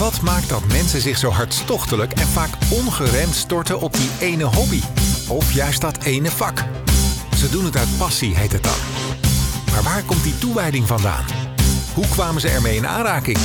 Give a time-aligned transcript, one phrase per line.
[0.00, 4.80] Wat maakt dat mensen zich zo hartstochtelijk en vaak ongeremd storten op die ene hobby?
[5.28, 6.64] Of juist dat ene vak?
[7.36, 8.78] Ze doen het uit passie, heet het dan.
[9.70, 11.24] Maar waar komt die toewijding vandaan?
[11.94, 13.38] Hoe kwamen ze ermee in aanraking?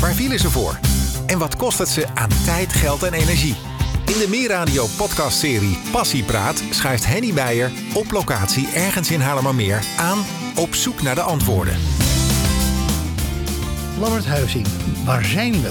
[0.00, 0.78] Waar vielen ze voor?
[1.26, 3.56] En wat kost het ze aan tijd, geld en energie?
[4.06, 10.18] In de Meerradio podcastserie Passiepraat schuift Henny Beijer op locatie ergens in Haarlemmermeer aan
[10.56, 11.76] op zoek naar de antwoorden.
[14.02, 14.66] Lambert Huizing,
[15.04, 15.70] waar zijn we?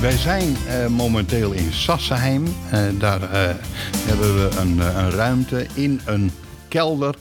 [0.00, 2.44] Wij zijn eh, momenteel in Sassenheim.
[2.70, 3.54] Eh, daar eh,
[3.96, 6.30] hebben we een, een ruimte in een
[6.68, 7.14] kelder...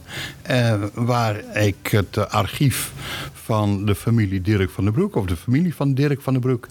[0.94, 2.92] waar ik het archief
[3.34, 5.16] van de familie Dirk van den Broek...
[5.16, 6.68] of de familie van Dirk van den Broek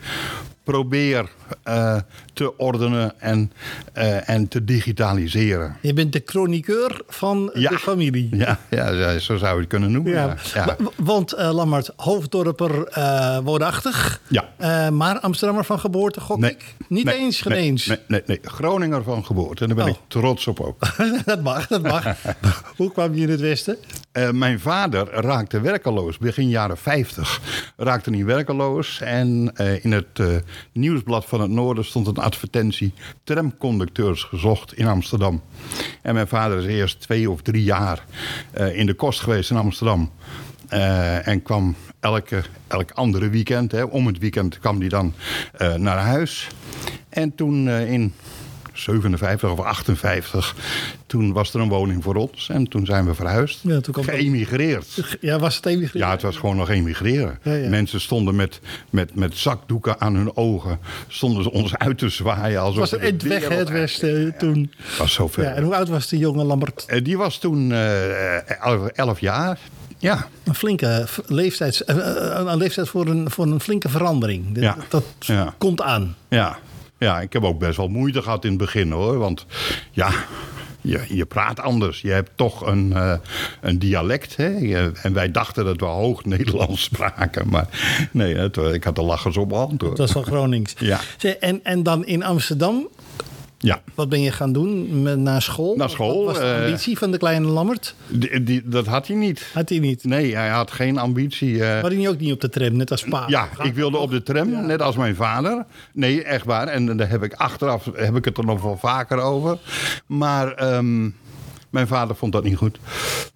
[0.70, 1.28] probeer
[1.62, 1.96] eh,
[2.32, 3.52] te ordenen en,
[3.92, 5.76] eh, en te digitaliseren.
[5.80, 7.70] Je bent de chroniqueur van Ja.
[7.70, 8.36] de familie.
[8.36, 10.12] Ja, ja, zo zou je het kunnen noemen.
[10.12, 10.76] Ja.
[10.96, 12.88] Want eh Lammert, hoofddorper
[13.44, 14.20] woonachtig.
[14.28, 14.90] Ja.
[14.90, 16.74] Maar Amsterdammer van geboorte, gok Nee, ik.
[16.88, 17.86] Niet nee, eens, geen nee, eens.
[17.86, 19.62] Nee, nee, nee, Groninger van geboorte.
[19.62, 19.90] En daar ben Oh.
[19.90, 20.78] ik trots op ook.
[21.24, 22.04] dat mag, dat mag.
[22.76, 23.76] Hoe kwam je in het Westen?
[24.12, 27.40] Eh, mijn vader raakte werkeloos begin jaren 50.
[27.76, 29.00] Raakte niet werkeloos.
[29.00, 30.26] En eh, in het eh,
[30.72, 32.94] nieuwsblad van het Noorden stond een advertentie:
[33.24, 35.42] tramconducteurs gezocht in Amsterdam.
[36.02, 38.04] En mijn vader is eerst twee of drie jaar
[38.72, 40.10] in de kost geweest in Amsterdam.
[41.24, 45.14] En kwam elke, elk andere weekend, hè, om het weekend, kwam hij dan
[45.76, 46.48] naar huis.
[47.08, 48.14] En toen in
[48.80, 50.54] 57 of 58,
[51.06, 52.48] toen was er een woning voor ons.
[52.48, 53.58] En toen zijn we verhuisd.
[53.62, 55.16] Ja, toen Geëmigreerd.
[55.20, 57.38] Ja, was het even Ja, het was gewoon nog emigreren.
[57.42, 57.68] Ja, ja.
[57.68, 60.78] Mensen stonden met, met, met zakdoeken aan hun ogen.
[61.08, 62.60] Stonden ze ons uit te zwaaien.
[62.60, 64.72] Alsof was het eind weg, hè, het Westen, eh, toen.
[64.98, 65.44] was zo ver.
[65.44, 66.84] Ja, en hoe oud was de jonge Lambert?
[66.86, 69.58] Eh, Die was toen eh, elf, elf jaar.
[69.98, 74.52] Ja, Een flinke v- leeftijd, eh, eh, een leeftijd voor een, voor een flinke verandering.
[74.54, 74.76] Dat, Ja.
[74.88, 75.54] dat Ja.
[75.58, 76.16] komt aan.
[76.28, 76.58] ja.
[77.00, 79.18] Ja, ik heb ook best wel moeite gehad in het begin hoor.
[79.18, 79.46] Want
[79.90, 80.10] ja,
[80.80, 82.00] je, je praat anders.
[82.00, 83.14] Je hebt toch een, eh,
[83.60, 84.36] een dialect.
[84.36, 84.46] Hè?
[84.48, 87.48] Je- en wij dachten dat we hoog Nederlands spraken.
[87.48, 87.66] Maar
[88.10, 89.94] nee, het, ik had de lachers op mijn hand hoor.
[89.96, 90.74] Dat is van Gronings.
[90.78, 91.00] Ja.
[91.40, 92.88] En, en dan in Amsterdam,
[93.62, 95.76] Ja, wat ben je gaan doen met, na school?
[95.76, 97.94] Na school, Wat was de eh, ambitie van de kleine Lambert?
[98.08, 99.50] die, die- dat had hij niet.
[99.54, 100.04] Had hij niet.
[100.04, 101.64] Nee, hij had geen ambitie.
[101.64, 103.24] eh, Had hij ook niet op de tram, net als pa?
[103.26, 105.64] ja, ik wilde op de tram, net als mijn vader.
[105.92, 106.66] Nee, echt waar.
[106.66, 109.58] En daar heb ik achteraf heb ik het er nog wel vaker over.
[110.06, 111.10] Maar ehm,
[111.70, 112.78] mijn vader vond dat niet goed.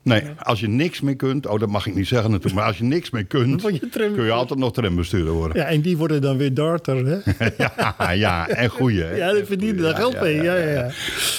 [0.02, 1.46] Nee, als je niks meer kunt...
[1.46, 2.56] Oh, dat mag ik niet zeggen natuurlijk.
[2.56, 3.62] Maar als je niks meer kunt...
[3.80, 5.56] je kun je altijd nog trambestuurder worden.
[5.56, 7.18] Ja, en die worden dan weer darter, hè?
[7.98, 9.02] Ja, ja, en goeie.
[9.02, 9.14] hè.
[9.16, 10.42] Ja, die verdienen daar geld mee.
[10.42, 10.90] Ja, ja, ja.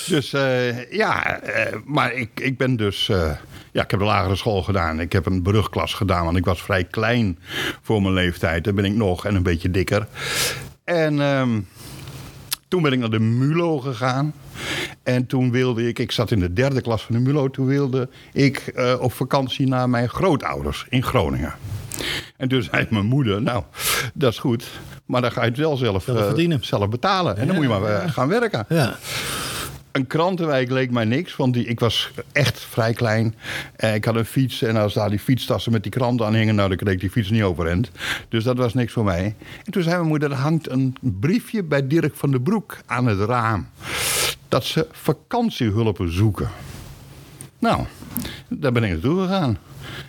[0.07, 3.09] Dus eh, ja, eh, maar ik, ik ben dus...
[3.09, 3.31] eh,
[3.71, 4.99] ja, ik heb de lagere school gedaan.
[4.99, 7.39] Ik heb een brugklas gedaan, want ik was vrij klein
[7.81, 8.63] voor mijn leeftijd.
[8.63, 10.07] Daar ben ik nog en een beetje dikker.
[10.83, 11.59] En ehm,
[12.67, 14.33] toen ben ik naar de MULO gegaan.
[15.03, 17.49] En toen wilde ik, ik zat in de derde klas van de MULO...
[17.49, 21.53] toen wilde ik eh, op vakantie naar mijn grootouders in Groningen.
[22.37, 23.63] En toen zei mijn moeder, nou,
[24.13, 24.65] dat is goed...
[25.05, 26.65] maar dan ga je het wel zelf, Zelf eh, verdienen.
[26.65, 27.37] zelf betalen.
[27.37, 28.65] En dan moet je maar eh, gaan werken.
[28.69, 28.95] ja.
[29.95, 33.35] Een krantenwijk leek mij niks, want die, ik was echt vrij klein.
[33.75, 36.55] Eh, ik had een fiets en als daar die fietstassen met die kranten aan hingen...
[36.55, 37.91] nou, dan kreeg ik die fiets niet overend.
[38.29, 39.35] Dus dat was niks voor mij.
[39.63, 43.05] En toen zei mijn moeder, er hangt een briefje bij Dirk van den Broek aan
[43.05, 43.67] het raam.
[44.47, 46.49] Dat ze vakantiehulpen zoeken.
[47.59, 47.85] Nou,
[48.47, 49.57] daar ben ik naartoe gegaan.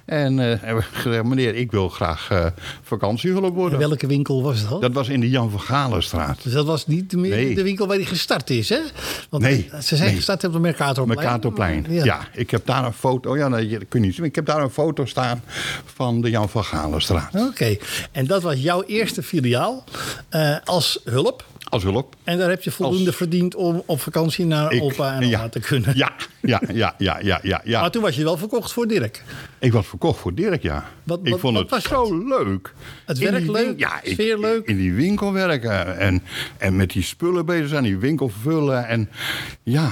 [0.04, 2.46] En eh, heb ik gezegd, meneer, ik wil graag eh,
[2.82, 3.78] vakantiehulp worden.
[3.78, 4.80] welke winkel was al?
[4.80, 6.42] Dat was in de Jan van Galenstraat.
[6.42, 7.54] Dus dat was niet meer Nee.
[7.54, 8.78] de winkel waar hij gestart is, hè?
[9.30, 10.16] Want Nee, ze zijn nee.
[10.16, 11.18] gestart op de Mercatorplein.
[11.18, 11.86] Mercatorplein.
[11.88, 12.20] Ja.
[12.32, 13.30] ik heb daar een foto.
[13.30, 14.24] Oh ja, nee, dat kun je niet zien.
[14.24, 15.42] Ik heb daar een foto staan
[15.84, 17.34] van de Jan van Galenstraat.
[17.34, 17.76] Oké,
[18.12, 19.84] en dat was jouw eerste filiaal
[20.28, 21.44] eh, als hulp.
[21.68, 22.14] Als hulp.
[22.24, 25.26] En daar heb je voldoende Als- verdiend om op vakantie naar Ik- opa en oma
[25.26, 25.48] ja.
[25.48, 25.96] te kunnen.
[25.96, 26.12] Ja,
[26.42, 27.60] ja, ja, ja, ja, ja.
[27.64, 27.80] ja.
[27.80, 29.22] Maar toen was je wel verkocht voor Dirk.
[29.58, 30.84] Ik was verkocht voor Dirk, ja.
[31.02, 32.72] Wat- ik vond het was zo leuk.
[33.04, 34.66] Het werk die leuk, Ja, ik- sfeer leuk.
[34.66, 35.98] In die winkel werken.
[35.98, 36.22] En,
[36.58, 38.86] en met die spullen bezig zijn, die winkel vullen.
[38.86, 39.08] En
[39.62, 39.90] ja,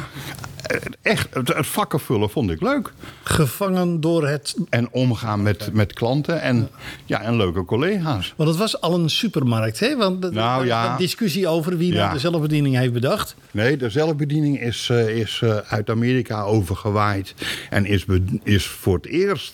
[1.02, 2.92] echt, het, het vakken vullen vond ik leuk.
[3.22, 4.54] Gevangen door het...
[4.68, 6.68] En omgaan met, met klanten en,
[7.04, 8.32] ja, en leuke collega's.
[8.36, 9.96] Want het was al een supermarkt, hè?
[9.96, 10.90] Want er Nou, was ja.
[10.90, 12.12] een discussie over wie Ja.
[12.12, 13.34] de zelfbediening heeft bedacht.
[13.50, 17.34] Nee, de zelfbediening is, eh, is eh, uit Amerika overgewaaid.
[17.70, 18.04] En is,
[18.42, 19.53] is voor het eerst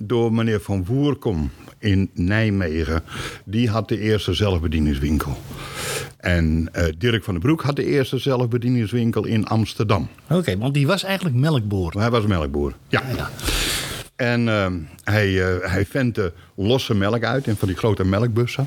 [0.00, 3.02] door meneer Van Woerkom in Nijmegen.
[3.44, 5.38] Die had de eerste zelfbedieningswinkel.
[6.16, 10.08] En eh, Dirk van den Broek had de eerste zelfbedieningswinkel in Amsterdam.
[10.28, 11.92] Oké, want die was eigenlijk melkboer.
[11.92, 12.74] Hij was melkboer.
[12.88, 13.02] Ja.
[13.16, 13.30] Ja.
[14.16, 18.66] En ehm, hij, eh hij ventte losse melk uit in van die grote melkbussen.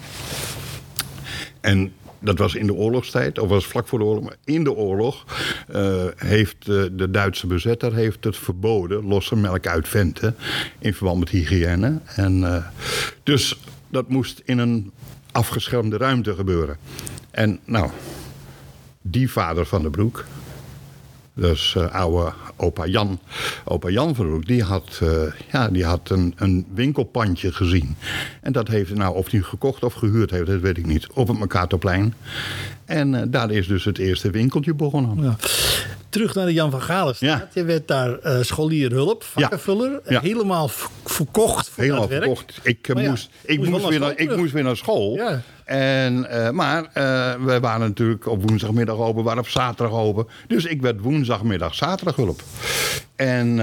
[1.62, 1.92] en
[2.24, 4.24] dat was in de oorlogstijd, of was vlak voor de oorlog.
[4.24, 5.26] Maar in de oorlog
[5.68, 10.36] eh, heeft de, de Duitse bezetter heeft het verboden, losse melk uit venten,
[10.80, 12.00] in verband met hygiëne.
[12.16, 12.66] En, eh,
[13.24, 13.60] dus
[13.90, 14.92] dat moest in een
[15.32, 16.78] afgeschermde ruimte gebeuren.
[17.32, 17.90] En nou,
[19.02, 20.26] die vader van de broek,
[21.34, 23.20] dus uh, oude opa Jan,
[23.64, 24.16] opa Jan
[24.46, 25.10] die had, uh,
[25.52, 27.96] ja, die had een, een winkelpandje gezien.
[28.42, 31.08] En dat heeft, nou, of hij gekocht of gehuurd heeft, dat weet ik niet.
[31.14, 32.14] Op het Mercatorplein.
[32.86, 35.24] En uh, daar is dus het eerste winkeltje begonnen.
[35.24, 35.36] Ja.
[36.14, 37.40] Terug naar de Jan van Galenstraat.
[37.54, 37.62] Ja.
[37.62, 40.02] Je werd daar uh, scholier hulp, vakkenvuller.
[40.08, 40.20] Ja.
[40.20, 40.70] Helemaal
[41.04, 42.24] verkocht voor Helemaal werk.
[42.24, 42.60] verkocht.
[42.64, 45.16] Ik, moest, ik, moest, moest weer naar, ik moest weer naar school.
[45.16, 45.42] Ja.
[45.66, 46.90] En, uh, maar
[47.46, 50.28] we waren natuurlijk op woensdagmiddag open, we waren op zaterdag open.
[50.48, 52.42] Dus ik werd woensdagmiddag zaterdag hulp.
[53.16, 53.60] En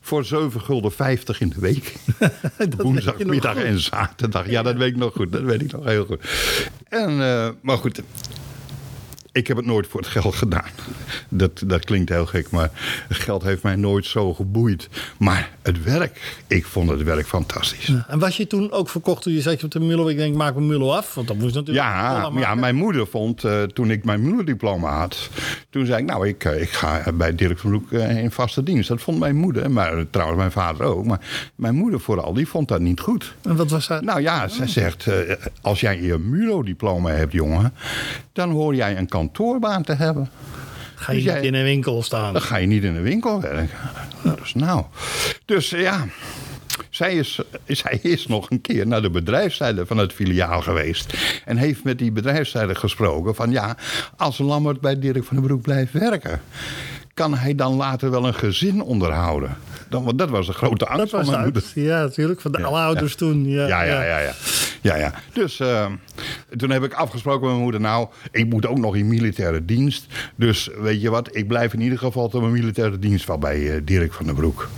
[0.00, 1.94] voor 7 gulden 50 in de week.
[2.76, 4.50] Woensdagmiddag en zaterdag.
[4.50, 5.32] Ja, dat weet ik nog goed.
[5.32, 6.20] Dat weet ik nog heel goed.
[6.88, 7.16] En,
[7.62, 8.02] maar goed,
[9.34, 10.70] ik heb het nooit voor het geld gedaan.
[11.28, 12.70] Dat, dat klinkt heel gek, maar
[13.08, 14.88] geld heeft mij nooit zo geboeid.
[15.18, 17.86] Maar het werk, ik vond het werk fantastisch.
[17.86, 20.08] Ja, en was je toen ook verkocht toen je zei op de Mullo?
[20.08, 21.86] Ik denk, maak mijn Mullo af, want dat moest natuurlijk...
[21.86, 25.28] Ja, ja mijn moeder vond, uh, toen ik mijn Mullo-diploma had...
[25.70, 28.88] toen zei ik, nou, ik, ik ga bij Dirk van uh, in vaste dienst.
[28.88, 31.04] Dat vond mijn moeder, maar trouwens mijn vader ook.
[31.04, 31.20] Maar
[31.54, 33.34] mijn moeder vooral, die vond dat niet goed.
[33.42, 34.02] En wat was dat?
[34.02, 35.08] Nou ja, ze zegt,
[35.60, 37.72] als jij je Mullo-diploma hebt, jongen...
[38.32, 40.30] dan hoor jij een kantoorbaan te hebben.
[40.94, 42.32] Ga je dus niet jij, in een winkel staan?
[42.32, 43.78] Dan ga je niet in een winkel werken.
[44.38, 44.84] Dus nou.
[45.44, 46.06] Dus ja.
[46.90, 51.14] Zij is, zij is nog een keer naar de bedrijfszijde van het filiaal geweest.
[51.44, 53.76] En heeft met die bedrijfszijde gesproken van ja,
[54.16, 56.40] als Lammert bij Dirk van den Broek blijft werken
[57.14, 59.56] kan hij dan later wel een gezin onderhouden?
[59.88, 61.62] Dan, want dat was de grote angst dat van mijn moeder.
[61.74, 62.40] Ja, natuurlijk.
[62.40, 63.18] Van de ja, ouders ja.
[63.18, 63.48] toen.
[63.48, 64.02] Ja, ja, ja.
[64.02, 64.32] ja, ja.
[64.80, 65.12] ja, ja.
[65.32, 65.86] Dus uh,
[66.56, 67.80] toen heb ik afgesproken met mijn moeder...
[67.80, 70.06] nou, ik moet ook nog in militaire dienst.
[70.36, 73.26] Dus weet je wat, ik blijf in ieder geval tot mijn militaire dienst...
[73.26, 74.68] wel bij uh, Dirk van den Broek.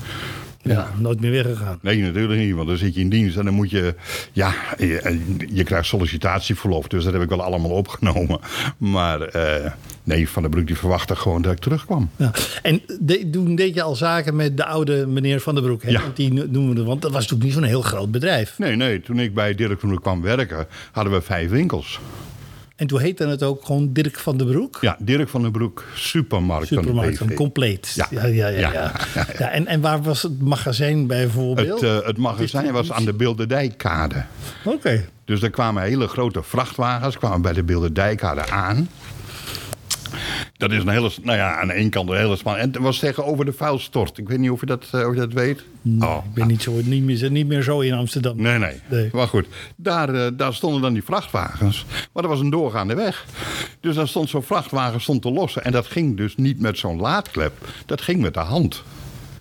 [0.66, 1.78] Ja, nooit meer weggegaan.
[1.82, 2.54] Nee, natuurlijk niet.
[2.54, 3.94] Want dan zit je in dienst en dan moet je...
[4.32, 5.20] Ja, je,
[5.52, 6.88] je krijgt sollicitatieverlof.
[6.88, 8.40] Dus dat heb ik wel allemaal opgenomen.
[8.78, 9.70] Maar uh,
[10.02, 12.10] nee, Van der Broek die verwachtte gewoon dat ik terugkwam.
[12.16, 12.30] Ja.
[12.62, 15.82] En de, toen deed je al zaken met de oude meneer Van der Broek.
[15.82, 15.90] Hè?
[15.90, 16.00] Ja.
[16.00, 18.58] Want die noemen we, want dat was natuurlijk niet zo'n heel groot bedrijf.
[18.58, 19.00] Nee, nee.
[19.00, 22.00] Toen ik bij Dirk van der Broek kwam werken, hadden we vijf winkels.
[22.76, 24.78] En toen heette het ook gewoon Dirk van den Broek?
[24.80, 26.66] Ja, Dirk van den Broek, supermarkt.
[26.66, 27.92] Supermarkt, van compleet.
[27.94, 28.06] Ja.
[28.10, 28.92] Ja, ja, ja, ja.
[29.38, 29.50] ja.
[29.50, 31.80] en, en waar was het magazijn bijvoorbeeld?
[31.80, 34.24] Het, uh, het magazijn was aan de Bilderdijkkade.
[34.64, 34.76] Oké.
[34.76, 35.08] Okay.
[35.24, 38.88] Dus er kwamen hele grote vrachtwagens kwamen bij de Bilderdijkkade aan.
[40.56, 42.56] Dat is een hele, nou ja, aan de ene kant een hele span.
[42.56, 44.18] En het was tegenover de vuilstort.
[44.18, 45.64] Ik weet niet of je dat, uh, of je dat weet.
[45.82, 48.36] Nee, oh, ik ben niet, zo, niet, meer, niet meer zo in Amsterdam.
[48.36, 48.80] Nee, nee.
[48.88, 49.08] nee.
[49.12, 51.84] Maar goed, daar, uh, daar stonden dan die vrachtwagens.
[52.12, 53.26] Maar dat was een doorgaande weg.
[53.80, 55.64] Dus daar stond zo'n vrachtwagen stond te lossen.
[55.64, 57.52] En dat ging dus niet met zo'n laadklep.
[57.86, 58.82] Dat ging met de hand.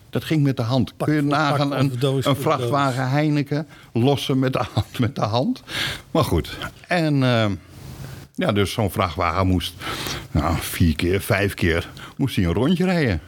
[0.10, 0.98] Dat ging met de hand.
[0.98, 5.00] Pak, Kun je nagaan een, een vrachtwagen Heineken lossen met de hand?
[5.00, 5.64] Met de hand?
[6.12, 6.58] Maar goed.
[6.88, 7.22] En...
[7.22, 7.46] Uh,
[8.36, 9.74] ja, dus zo'n vrachtwagen moest
[10.32, 13.22] nou, vier keer, vijf keer moest hij een rondje rijden.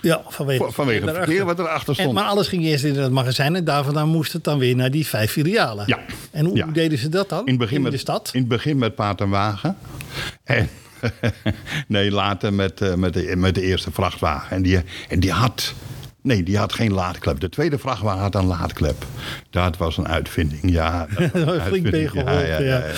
[0.00, 2.08] Ja, vanwege, vanwege het verkeer wat erachter stond.
[2.08, 4.76] En, maar alles ging eerst in het magazijn en daar vandaan moest het dan weer
[4.76, 5.84] naar die vijf filialen.
[5.86, 5.98] Ja.
[6.30, 6.66] En hoe ja.
[6.66, 8.30] deden ze dat dan in, het begin in met, de stad?
[8.32, 9.76] In het begin met paard en wagen.
[10.44, 10.68] En
[11.86, 14.56] nee, later met, uh, met, de, met de eerste vrachtwagen.
[14.56, 15.74] En die, en die had...
[16.22, 17.40] Nee, die had geen laadklep.
[17.40, 19.06] De tweede vrachtwagen had een laadklep.
[19.50, 21.06] Dat was een uitvinding, ja.
[21.66, 22.92] Flink tegengeholpen, ja, ja, ja, ja,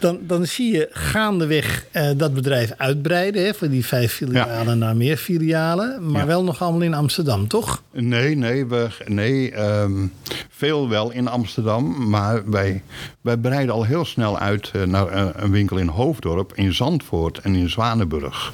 [0.00, 3.44] Dan, dan zie je gaandeweg uh, dat bedrijf uitbreiden.
[3.44, 6.10] Hè, van die vijf filialen naar meer filialen.
[6.10, 7.82] Maar wel nog allemaal in Amsterdam, toch?
[7.92, 10.12] Nee, nee, we, nee um,
[10.48, 12.08] veel wel in Amsterdam.
[12.08, 12.82] Maar wij,
[13.20, 17.38] wij breiden al heel snel uit uh, naar uh, een winkel in Hoofddorp, in Zandvoort
[17.38, 18.52] en in Zwanenburg.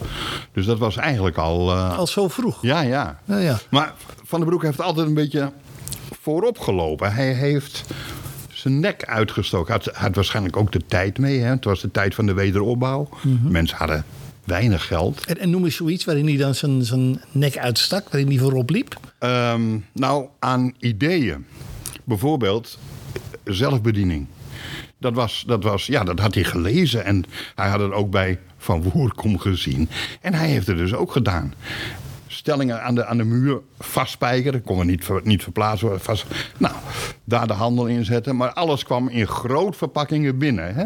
[0.52, 1.73] Dus dat was eigenlijk al...
[1.73, 2.62] al zo vroeg?
[2.62, 3.18] Ja, ja.
[3.25, 3.59] ja, ja.
[3.71, 3.95] Maar
[4.26, 5.52] van den Broek heeft altijd een beetje
[6.21, 7.12] voorop gelopen.
[7.12, 7.85] Hij heeft
[8.52, 9.75] zijn nek uitgestoken.
[9.75, 11.40] Hij had, had waarschijnlijk ook de tijd mee.
[11.40, 11.49] Hè?
[11.49, 13.09] Het was de tijd van de wederopbouw.
[13.23, 13.52] Mm -hmm.
[13.52, 14.04] Mensen hadden
[14.45, 15.26] weinig geld.
[15.26, 18.71] En, en noem eens zoiets waarin hij dan zijn, zijn nek uitstak, waarin hij voorop
[18.71, 19.00] liep?
[19.21, 21.47] Um, nou, aan ideeën.
[22.04, 22.78] Bijvoorbeeld
[23.45, 24.26] zelfbediening.
[24.99, 28.38] Dat, was, dat, was, ja, dat had hij gelezen en hij had het ook bij
[28.59, 29.88] Van Woerkom gezien.
[30.21, 31.54] En hij heeft het dus ook gedaan
[32.26, 34.52] stellingen aan de, aan de muur vastspijkeren.
[34.52, 36.00] Dat kon er niet, niet verplaatst worden.
[36.00, 36.26] Vast.
[36.59, 36.75] Nou,
[37.25, 38.37] daar de handel in zetten.
[38.37, 40.75] Maar alles kwam in groot verpakkingen binnen.
[40.75, 40.85] Hè?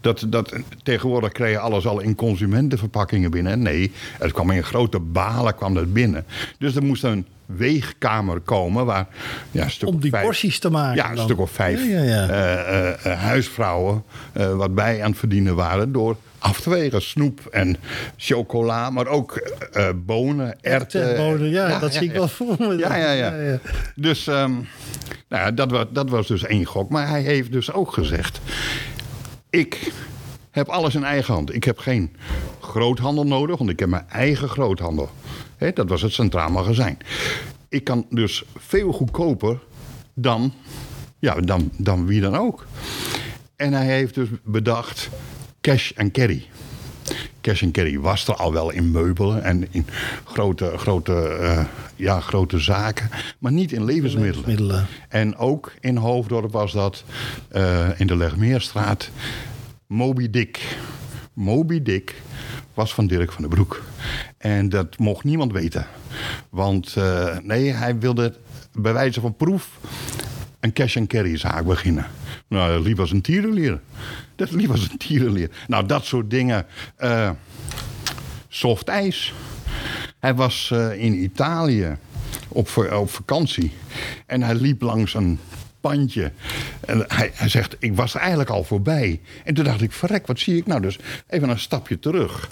[0.00, 3.62] Dat, dat, tegenwoordig kreeg je alles al in consumentenverpakkingen binnen.
[3.62, 6.24] Nee, het kwam in grote balen kwam dat binnen.
[6.58, 8.86] Dus er moest een weegkamer komen.
[8.86, 9.06] Waar,
[9.50, 10.96] ja, een stuk Om die vijf, porties te maken.
[10.96, 11.24] Ja, een dan.
[11.24, 12.28] stuk of vijf Ja, ja, ja.
[12.28, 17.02] eh, eh, eh, huisvrouwen wat bij aan het verdienen waren door af te wegen.
[17.02, 17.76] Snoep en
[18.16, 21.16] chocola, maar ook eh, eh, bonen, erwten.
[21.16, 22.76] bonen, ja, dat zie ik wel voor me.
[22.76, 23.58] Ja, ja, ja.
[23.94, 24.52] Dus ehm,
[25.28, 26.90] nou ja, dat, was, dat was dus één gok.
[26.90, 28.40] Maar hij heeft dus ook gezegd...
[29.50, 29.92] ik
[30.50, 31.54] heb alles in eigen hand.
[31.54, 32.16] Ik heb geen
[32.60, 35.10] groothandel nodig, want ik heb mijn eigen groothandel.
[35.74, 36.98] Dat was het Centraal Magazijn.
[37.68, 39.58] Ik kan dus veel goedkoper
[40.14, 40.52] dan,
[41.18, 42.66] ja, dan, dan wie dan ook.
[43.56, 45.10] En hij heeft dus bedacht
[45.62, 46.46] cash and carry.
[47.40, 49.86] Cash and carry was er al wel in meubelen en in
[50.24, 51.64] grote, grote, eh,
[51.96, 54.48] ja, grote zaken, maar niet in levensmiddelen.
[54.48, 54.86] Levensmiddelen.
[55.08, 57.04] En ook in Hoofddorp was dat
[57.48, 59.10] eh, in de Legmeerstraat
[59.86, 60.76] Moby Dick.
[61.32, 62.14] Moby Dick
[62.74, 63.82] was van Dirk van den Broek.
[64.38, 65.86] En dat mocht niemand weten.
[66.50, 68.34] Want eh, nee, hij wilde
[68.72, 69.78] bij wijze van proef
[70.60, 72.06] een cash-and-carry zaak beginnen.
[72.52, 73.80] Nou, liep als een tierenlier.
[74.36, 75.50] Dat liep als een tierenlier.
[75.66, 76.66] Nou, dat soort dingen.
[76.96, 77.30] eh,
[78.48, 79.34] soft ijs.
[80.18, 81.96] Hij was eh, in Italië
[82.48, 83.72] op, op vakantie.
[84.26, 85.38] En hij liep langs een
[85.82, 86.32] pandje.
[86.80, 89.20] En hij, hij zegt, ik was eigenlijk al voorbij.
[89.44, 90.80] En toen dacht ik, verrek, wat zie ik nou?
[90.80, 90.98] Dus
[91.28, 92.48] even een stapje terug.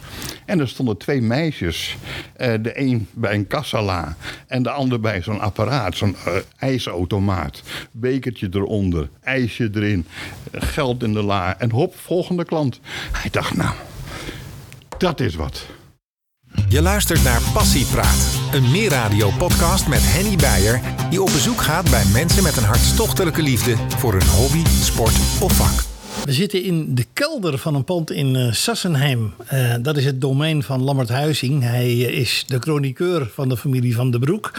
[0.46, 1.96] En er stonden twee meisjes.
[2.36, 5.96] eh, de een bij een kassala en de ander bij zo'n apparaat.
[5.96, 7.62] Zo'n eh, ijsautomaat.
[7.90, 10.06] Bekertje eronder, ijsje erin,
[10.52, 11.58] geld in de la.
[11.58, 12.80] En hop, volgende klant.
[13.12, 13.74] Hij dacht, nou,
[14.98, 15.66] dat is wat.
[16.68, 20.99] Je luistert naar Passiepraat, een meerradio-podcast met Henny Beijer...
[21.10, 23.76] die op bezoek gaat bij mensen met een hartstochtelijke liefde...
[23.98, 25.89] voor een hobby, sport of vak.
[26.24, 29.32] We zitten in de kelder van een pand in eh, Sassenheim.
[29.46, 31.62] Eh, dat is het domein van Lammert Huizing.
[31.62, 34.50] Hij eh, is de chroniqueur van de familie Van den Broek.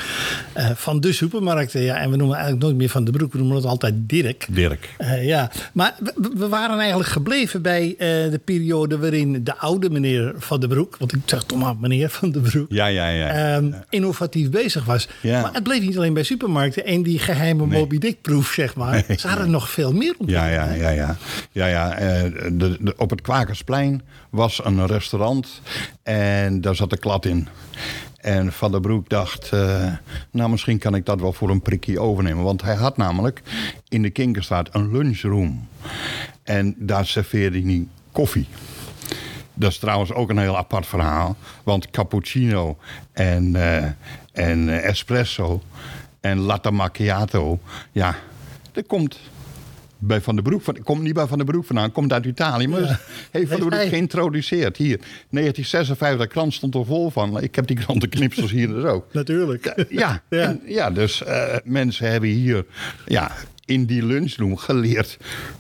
[0.76, 1.82] van de supermarkten.
[1.82, 3.32] Ja, en we noemen eigenlijk nooit meer Van den Broek.
[3.32, 4.48] We noemen het altijd Dirk.
[4.50, 4.90] Dirk.
[5.22, 10.60] Ja, maar we, we waren eigenlijk gebleven bij de periode waarin de oude meneer Van
[10.60, 13.28] den Broek, want ik zeg toch maar meneer Van den Broek, Ja, ja, ja.
[13.56, 15.08] ehm, innovatief bezig was.
[15.22, 15.42] Ja.
[15.42, 19.04] Maar het bleef niet alleen bij supermarkten en die geheime Moby Dick proef, zeg maar.
[19.18, 20.54] Ze hadden nog veel meer Ja, ontwikkeld.
[20.54, 20.90] ja, ja, ja.
[20.90, 21.18] ja,
[21.52, 25.62] ja eh, de, de, op het Kwakersplein was een restaurant
[26.04, 27.48] en daar zat de klad in.
[28.22, 29.94] En Van der Broek dacht, eh,
[30.32, 32.44] nou misschien kan ik dat wel voor een prikkie overnemen.
[32.44, 33.42] Want hij had namelijk
[33.88, 35.68] in de Kinkerstraat een lunchroom.
[36.44, 38.48] En daar serveerde hij koffie.
[39.54, 41.36] Dat is trouwens ook een heel apart verhaal.
[41.64, 42.78] Want cappuccino
[43.12, 43.84] en, eh,
[44.32, 45.62] en eh, espresso
[46.20, 47.60] en latte macchiato...
[47.92, 48.16] ja,
[48.72, 49.20] dat komt
[50.04, 50.62] bij Van den Broek.
[50.62, 52.68] Van, komt niet bij Van den Broek vandaan, komt uit Italië.
[52.68, 54.78] Maar heeft Van den Broek geïntroduceerd.
[54.78, 57.42] Hier, 1956, de krant stond er vol van.
[57.42, 59.14] Ik heb die krantenknipsels hier dus ook.
[59.14, 59.86] Natuurlijk.
[59.90, 60.48] Ja, Ja.
[60.48, 62.66] En, ja dus eh, mensen hebben hier
[63.06, 63.32] ja,
[63.66, 65.18] in die lunchroom geleerd...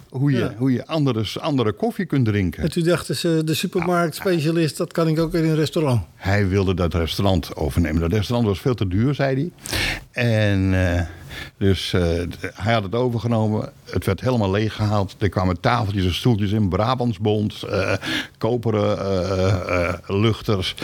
[0.09, 0.53] hoe je, Ja.
[0.57, 2.63] hoe je andere, andere koffie kunt drinken.
[2.63, 6.01] En toen dachten ze, de supermarktspecialist, dat kan ik ook in een restaurant.
[6.15, 8.01] Hij wilde dat restaurant overnemen.
[8.01, 9.51] Dat restaurant was veel te duur, zei hij.
[10.11, 11.01] En eh,
[11.57, 12.01] dus eh,
[12.53, 13.71] hij had het overgenomen.
[13.83, 15.15] Het werd helemaal leeggehaald.
[15.19, 16.69] Er kwamen tafeltjes en stoeltjes in.
[16.69, 17.63] Brabantsbond,
[18.37, 20.75] koperen eh, eh, luchters,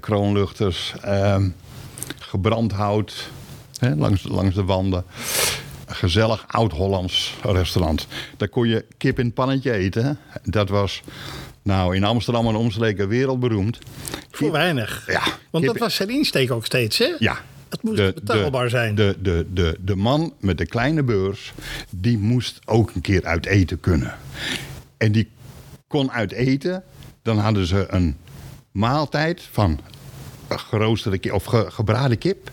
[0.00, 1.48] kroonluchters, ehm,
[2.18, 3.30] gebrand hout
[3.78, 5.04] hè, langs, langs de wanden.
[5.88, 8.06] Gezellig oud-Hollands restaurant.
[8.36, 10.18] Daar kon je kip in het pannetje eten.
[10.44, 11.02] Dat was
[11.62, 13.78] nou in Amsterdam en omstreken wereldberoemd.
[14.30, 15.04] Voor weinig.
[15.06, 17.14] Ja, Want dat was zijn insteek ook steeds, hè?
[17.18, 17.36] Ja.
[17.68, 18.94] Het moest betaalbaar zijn.
[18.94, 21.52] De, de, de, de man met de kleine beurs,
[21.90, 24.16] die moest ook een keer uit eten kunnen.
[24.96, 25.30] En die
[25.88, 26.82] kon uit eten.
[27.22, 28.16] Dan hadden ze een
[28.72, 29.80] maaltijd van
[30.48, 32.50] geroosterde kip, of ge- gebraden kip.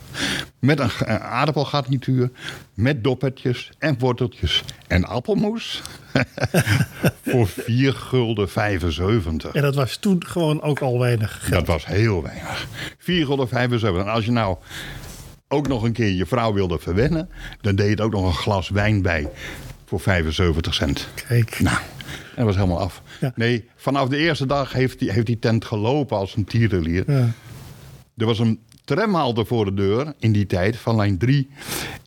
[0.66, 2.30] Met een, een aardappelgarnituur.
[2.74, 4.64] Met doppertjes en worteltjes.
[4.86, 5.82] En appelmoes.
[7.26, 9.52] voor 4 gulden 75.
[9.52, 11.52] En dat was toen gewoon ook al weinig geld.
[11.52, 12.66] Dat was heel weinig.
[12.98, 13.98] 4,75.
[13.98, 14.56] En als je nou
[15.48, 17.28] ook nog een keer je vrouw wilde verwennen...
[17.60, 19.28] dan deed je er ook nog een glas wijn bij
[19.84, 21.08] voor 75 cent.
[21.28, 21.60] Kijk.
[21.60, 23.02] Nou, en dat was helemaal af.
[23.20, 23.32] Ja.
[23.34, 27.04] Nee, vanaf de eerste dag heeft die, heeft die tent gelopen als een tierenlier.
[27.06, 27.32] Ja.
[28.16, 31.48] Er was een tramhalte voor de deur in die tijd van lijn 3.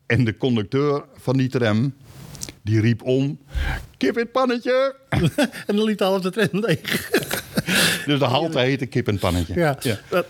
[0.05, 1.93] En de conducteur van die tram,
[2.61, 3.39] die riep om...
[3.97, 4.95] Kip in het pannetje!
[5.67, 7.09] En dan liet alles de trend leeg.
[8.05, 9.53] Dus de halte heette kip in het pannetje.
[9.53, 9.77] Ja.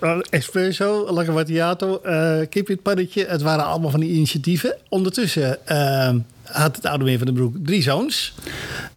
[0.02, 3.26] Uh, Espresso, Macchiato, eh kip in het pannetje.
[3.26, 4.78] Het waren allemaal van die initiatieven.
[4.90, 6.16] Ondertussen eh,
[6.52, 8.34] had het oude meneer Van den Broek drie zoons.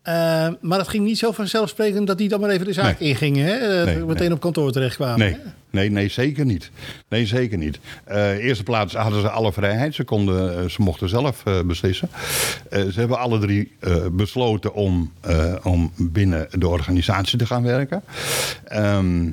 [0.08, 3.08] Uh, maar het ging niet zo vanzelfsprekend dat die dan maar even de zaak Nee.
[3.08, 3.46] ingingen.
[3.46, 3.78] Hè?
[3.80, 4.32] Uh, Nee, meteen nee.
[4.32, 5.18] op kantoor terechtkwamen.
[5.18, 5.38] Nee, hè?
[5.70, 6.70] nee, nee, zeker niet.
[7.08, 7.78] Nee, zeker niet.
[8.04, 9.94] Eh eerste plaats hadden ze alle vrijheid.
[9.94, 12.08] Ze, konden, eh, ze mochten zelf eh, beslissen.
[12.70, 17.62] Eh, ze hebben alle drie eh, besloten om, eh, om binnen de organisatie te gaan
[17.62, 18.02] werken.
[18.64, 19.28] Ehm,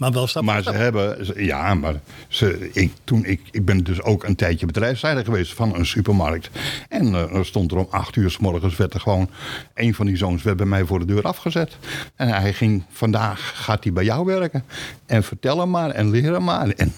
[0.00, 1.94] Maar wel stap maar ze hebben, ze- ja, maar
[2.28, 6.50] ze, ik, toen, ik, ik ben dus ook een tijdje bedrijfsleider geweest van een supermarkt.
[6.88, 9.30] En eh, er stond er om acht uur s morgens, werd er gewoon
[9.74, 11.76] een van die zoons werd bij mij voor de deur afgezet.
[12.16, 14.64] En hij ging, vandaag gaat hij bij jou werken.
[15.06, 16.68] En vertel hem maar en leer hem maar.
[16.68, 16.92] En,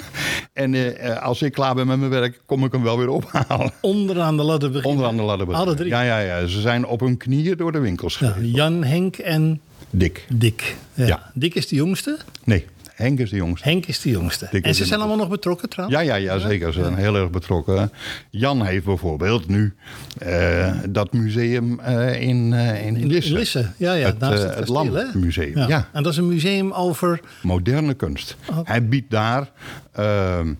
[0.52, 3.09] en eh, eh, als ik klaar ben met mijn werk, kom ik hem wel weer
[3.09, 3.73] ophalen.
[3.80, 4.90] Onderaan de ladder beginnen.
[4.90, 5.54] Onderaan de ladder.
[5.54, 5.88] Alle drie.
[5.88, 6.47] Ja, ja, ja.
[6.47, 8.50] Ze zijn op hun knieën door de winkels Ja, gegaan.
[8.50, 10.26] Jan, Henk en Dick.
[10.28, 10.76] Dick.
[10.94, 11.30] Ja.
[11.35, 12.18] Dick is de jongste.
[12.44, 13.69] Nee, Henk is de jongste.
[13.69, 14.47] Henk is de jongste.
[14.47, 16.01] En ze zijn allemaal nog betrokken trouwens?
[16.01, 16.73] Ja, ja, ja, zeker.
[16.73, 17.93] Ze zijn heel erg betrokken.
[18.31, 19.75] Jan heeft bijvoorbeeld nu
[20.19, 23.33] eh, dat museum eh, in, eh in Lisse.
[23.33, 23.71] Lisse.
[23.77, 24.91] Ja, ja, Het, naast het, kasteel?
[24.91, 25.89] Lammuseum, ja.
[25.93, 27.21] En dat is een museum over...
[27.43, 28.37] Moderne kunst.
[28.51, 28.71] Oké.
[28.71, 29.51] Hij biedt daar
[29.93, 30.55] ehm,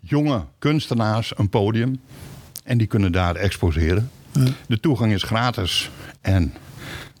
[0.00, 2.00] jonge kunstenaars een podium.
[2.64, 4.10] En die kunnen daar exposeren.
[4.66, 5.90] De toegang is gratis.
[6.20, 6.54] En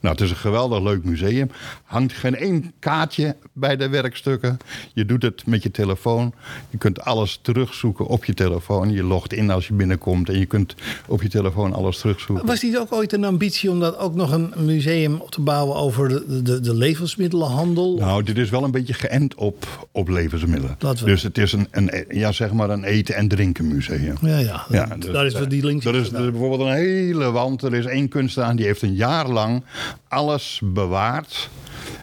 [0.00, 1.50] nou, het is een geweldig leuk museum.
[1.84, 4.56] Hangt geen één kaartje bij de werkstukken.
[4.92, 6.32] Je doet het met je telefoon.
[6.70, 8.92] Je kunt alles terugzoeken op je telefoon.
[8.92, 10.28] Je logt in als je binnenkomt.
[10.28, 10.74] En je kunt
[11.06, 12.46] op je telefoon alles terugzoeken.
[12.46, 15.76] Was niet ook ooit een ambitie om dat ook nog een museum op te bouwen
[15.76, 17.96] over de, de, de levensmiddelenhandel?
[17.96, 20.74] Nou, dit is wel een beetje geënt op, op levensmiddelen.
[20.78, 24.16] Dat dus het is een, een, ja, zeg maar een eten- en drinken museum.
[24.20, 24.64] Ja, ja.
[24.68, 27.62] Ja, daar is wat die Er in is, er is bijvoorbeeld een hele wand.
[27.62, 29.62] Er is één kunstenaar die heeft een jaar lang
[30.08, 31.48] alles bewaard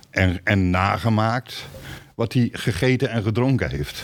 [0.10, 1.66] en, en nagemaakt
[2.16, 4.04] wat hij gegeten en gedronken heeft.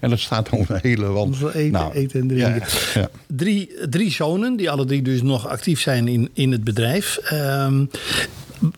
[0.00, 1.36] En dat staat op een hele wand.
[1.36, 2.62] Voor eten, eten en drinken.
[2.94, 3.08] Ja, ja.
[3.26, 7.16] Drie, drie zonen, die alle drie dus nog actief zijn in, in het bedrijf.
[7.16, 7.84] Ehm,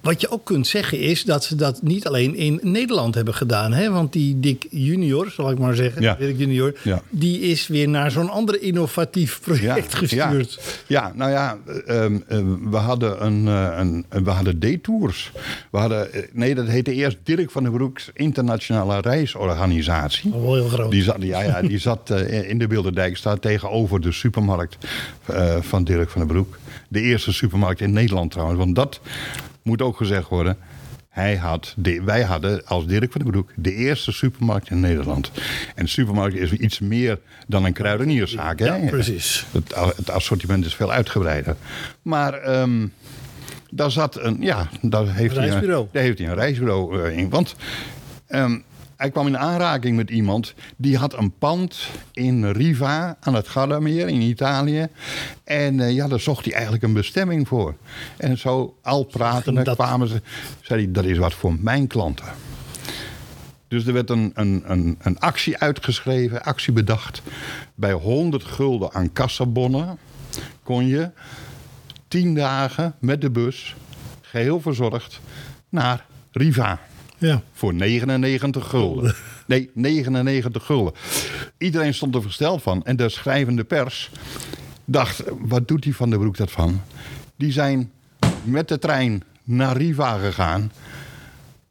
[0.03, 3.73] wat je ook kunt zeggen is dat ze dat niet alleen in Nederland hebben gedaan.
[3.73, 3.91] Hè?
[3.91, 6.15] Want die Dick Junior, zal ik maar zeggen, Ja.
[6.15, 7.03] Dirk Junior, Ja.
[7.11, 10.59] die is weer naar zo'n ander innovatief project gestuurd.
[10.87, 12.39] Ja, ja nou ja, ehm, eh,
[12.71, 15.33] we hadden een, eh, een, een- we hadden daytours.
[15.71, 20.31] We hadden, eh, nee, dat heette eerst Dirk van den Broeks Internationale Reisorganisatie.
[20.31, 20.91] Wel heel groot.
[20.91, 24.77] Die zat, ja, ja, die zat eh, in de Bilderdijk, staat tegenover de supermarkt
[25.61, 26.59] van Dirk van den Broek.
[26.89, 29.01] De eerste supermarkt in Nederland trouwens, want dat
[29.67, 30.57] moet ook gezegd worden.
[31.09, 35.31] Hij had de, wij hadden als Dirk van den Broek de eerste supermarkt in Nederland.
[35.75, 38.59] En de supermarkt is iets meer dan een kruidenierszaak.
[38.59, 38.67] Hè?
[38.67, 39.47] Ja, precies.
[39.53, 41.57] Het, het assortiment is veel uitgebreider.
[42.03, 42.87] Maar ehm,
[43.71, 45.83] daar zat een, ja, daar heeft, Een hij, reisbureau.
[45.83, 47.29] een, daar heeft hij een reisbureau eh, in.
[47.31, 47.55] Want
[48.27, 48.59] ehm,
[48.97, 54.09] hij kwam in aanraking met iemand die had een pand in Riva aan het Gardameer
[54.09, 54.87] in Italië.
[55.45, 57.75] En eh, ja, daar zocht hij eigenlijk een bestemming voor.
[58.17, 60.23] En zo al pratende dat- kwamen ze,
[60.61, 62.27] zei hij, dat is wat voor mijn klanten.
[63.69, 67.23] Dus er werd een, een, een, een actie uitgeschreven, actie bedacht.
[67.75, 69.99] Bij 100 gulden aan kassabonnen
[70.63, 71.11] kon je
[72.09, 73.77] 10 dagen met de bus,
[74.21, 75.21] geheel verzorgd,
[75.69, 76.79] naar Riva.
[77.19, 77.43] Ja.
[77.53, 79.15] Voor 99 gulden.
[79.47, 80.93] Nee, 99 gulden.
[81.59, 82.85] Iedereen stond er versteld van.
[82.85, 84.11] En de schrijvende pers
[84.85, 86.81] dacht, wat doet die Van der Broek dat van?
[87.37, 87.91] Die zijn
[88.43, 90.73] met de trein naar Riva gegaan.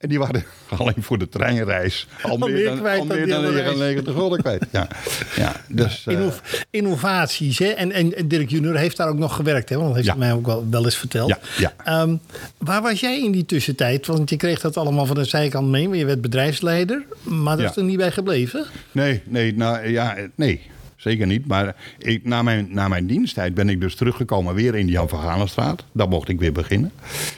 [0.05, 0.43] En die waren
[0.77, 3.55] alleen voor de treinreis al, meer dan, kwijt al dan meer die dan reis.
[3.77, 4.65] 99 gulden kwijt.
[4.71, 4.87] Ja,
[5.35, 6.03] ja dus...
[6.07, 6.33] eh, Inno-
[6.69, 7.59] innovaties.
[7.59, 7.65] Hè?
[7.67, 9.69] En, en Dirk Junior heeft daar ook nog gewerkt.
[9.69, 9.75] Hè?
[9.75, 10.15] Want dat heeft Ja.
[10.15, 11.29] mij ook wel, wel eens verteld.
[11.29, 11.73] Ja, ja.
[11.83, 12.15] Ehm,
[12.57, 14.05] waar was jij in die tussentijd?
[14.07, 15.87] Want je kreeg dat allemaal van de zijkant mee.
[15.87, 17.03] Maar je werd bedrijfsleider.
[17.23, 18.65] Maar dat is er niet bij gebleven.
[18.91, 20.61] Nee, nee, nou, ja, nee.
[20.95, 21.47] Zeker niet.
[21.47, 25.09] Maar ik, na, mijn, na mijn diensttijd ben ik dus teruggekomen weer in de Jan
[25.09, 25.83] van Galenstraat.
[25.91, 26.91] Daar mocht ik weer beginnen.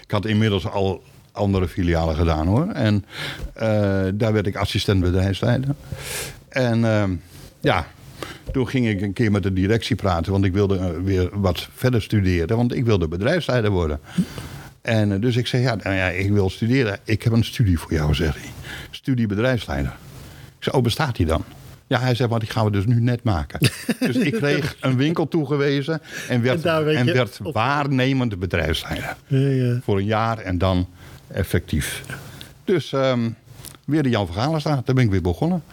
[0.03, 1.03] Ik had inmiddels al
[1.37, 2.67] andere filialen gedaan hoor.
[2.67, 3.05] En
[3.53, 3.67] eh,
[4.13, 5.75] daar werd ik assistent bedrijfsleider.
[6.49, 7.15] En ehm,
[7.59, 7.87] ja,
[8.51, 10.31] toen ging ik een keer met de directie praten.
[10.31, 12.57] Want ik wilde eh, weer wat verder studeren.
[12.57, 13.99] Want ik wilde bedrijfsleider worden.
[14.81, 16.99] En eh, dus ik zei, ja, nou ja, ik wil studeren.
[17.03, 18.49] Ik heb een studie voor jou, zei hij.
[18.91, 19.91] Studie bedrijfsleider.
[20.57, 21.43] Ik zei, oh, bestaat die dan?
[21.87, 23.59] Ja, hij zei, maar die gaan we dus nu net maken.
[23.99, 29.15] dus ik kreeg een winkel toegewezen en werd, En en werd waarnemend bedrijfsleider.
[29.27, 29.79] Ja, ja.
[29.83, 30.87] Voor een jaar en dan
[31.27, 32.03] effectief.
[32.63, 33.29] Dus ehm,
[33.85, 35.63] weer de Jan van Galenstraat, daar ben ik weer begonnen.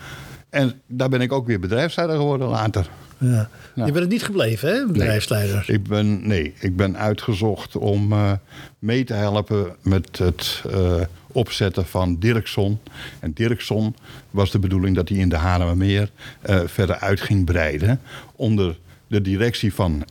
[0.50, 2.88] En daar ben ik ook weer bedrijfsleider geworden later.
[3.18, 3.48] Ja.
[3.74, 3.86] Ja.
[3.86, 5.64] Je bent het niet gebleven, hè, bedrijfsleider?
[5.66, 8.32] Ik ben, nee, ik ben uitgezocht om eh,
[8.78, 11.00] mee te helpen met het eh,
[11.32, 12.78] opzetten van Dirkson.
[13.20, 13.96] En Dirkson
[14.30, 18.00] was de bedoeling dat hij in de Haarlemmermeer eh verder uit ging breiden.
[18.36, 20.04] Onder de directie van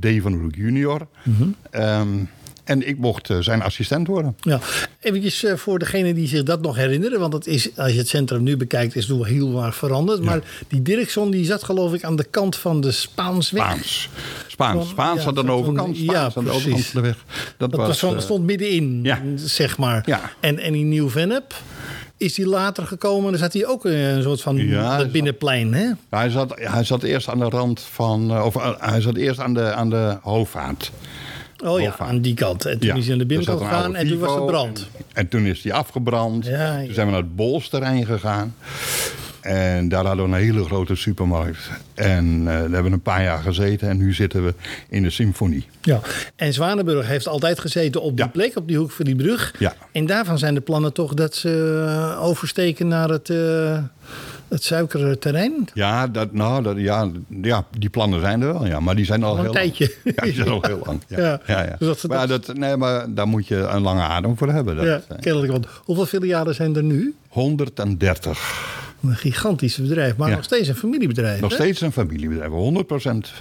[0.00, 0.06] D.
[0.20, 1.06] van Broek junior.
[1.70, 2.08] Ehm,
[2.66, 4.36] en ik mocht eh, zijn assistent worden.
[4.40, 4.60] Ja,
[5.00, 7.20] eventjes eh, voor degenen die zich dat nog herinneren.
[7.20, 10.22] Want het is, als je het centrum nu bekijkt, is het wel heel erg veranderd.
[10.22, 13.62] Maar die Dirkson die zat geloof ik aan de kant van de Spaansweg.
[13.64, 14.08] Spaans.
[14.46, 14.76] Spaans.
[14.78, 15.96] Van- Spaans ja, aan de overkant.
[15.96, 17.24] Spaans ja, aan de overkant van de weg.
[17.56, 19.20] Dat, Dat was, eh, stond middenin, ja.
[19.34, 20.02] zeg maar.
[20.06, 20.20] Ja.
[20.40, 21.54] En, en in Nieuw-Vennep
[22.16, 23.30] is die later gekomen.
[23.30, 25.90] Dan zat hij ook in een soort van Ja, het binnenplein, hè?
[26.10, 28.42] hij, zat, hij zat eerst aan de rand van.
[28.42, 30.92] Of hij zat eerst aan de, aan de hoofdvaart.
[31.64, 32.64] Oh ja, aan die kant.
[32.64, 34.88] En toen is hij aan de binnenkant gegaan en toen was er brand.
[34.96, 36.46] En, en toen is hij afgebrand.
[36.46, 36.82] Ja.
[36.84, 38.54] Toen zijn we naar het Bolsterrein gegaan.
[39.40, 41.70] En daar hadden we een hele grote supermarkt.
[41.94, 43.88] En eh, daar hebben we een paar jaar gezeten.
[43.88, 44.54] En nu zitten we
[44.88, 45.66] in de symfonie.
[45.82, 46.00] Ja.
[46.36, 48.30] En Zwanenburg heeft altijd gezeten op die Ja.
[48.30, 49.54] plek, op die hoek van die brug.
[49.58, 49.74] Ja.
[49.92, 53.78] En daarvan zijn de plannen toch dat ze eh, oversteken naar het, eh
[54.48, 55.68] het suikerterrein.
[55.74, 57.10] Ja, dat, nou, dat, ja,
[57.42, 58.66] ja, die plannen zijn er wel.
[58.66, 59.92] Ja, maar die zijn al Al een heel tijdje.
[60.04, 60.16] lang.
[60.16, 61.00] Ja, die zijn al heel lang.
[61.08, 61.40] Ja, Ja.
[61.46, 61.62] ja.
[61.64, 64.76] ja, Dus dat maar, dat- nee, maar daar moet je een lange adem voor hebben.
[64.76, 65.52] Dat, ja, eh, kennelijk.
[65.52, 67.14] Want hoeveel filialen zijn er nu?
[67.28, 68.74] 130.
[69.02, 71.40] Een gigantisch bedrijf, maar nog steeds een familiebedrijf.
[71.40, 71.56] Nog hè?
[71.56, 72.50] steeds een familiebedrijf.
[72.50, 73.32] 100%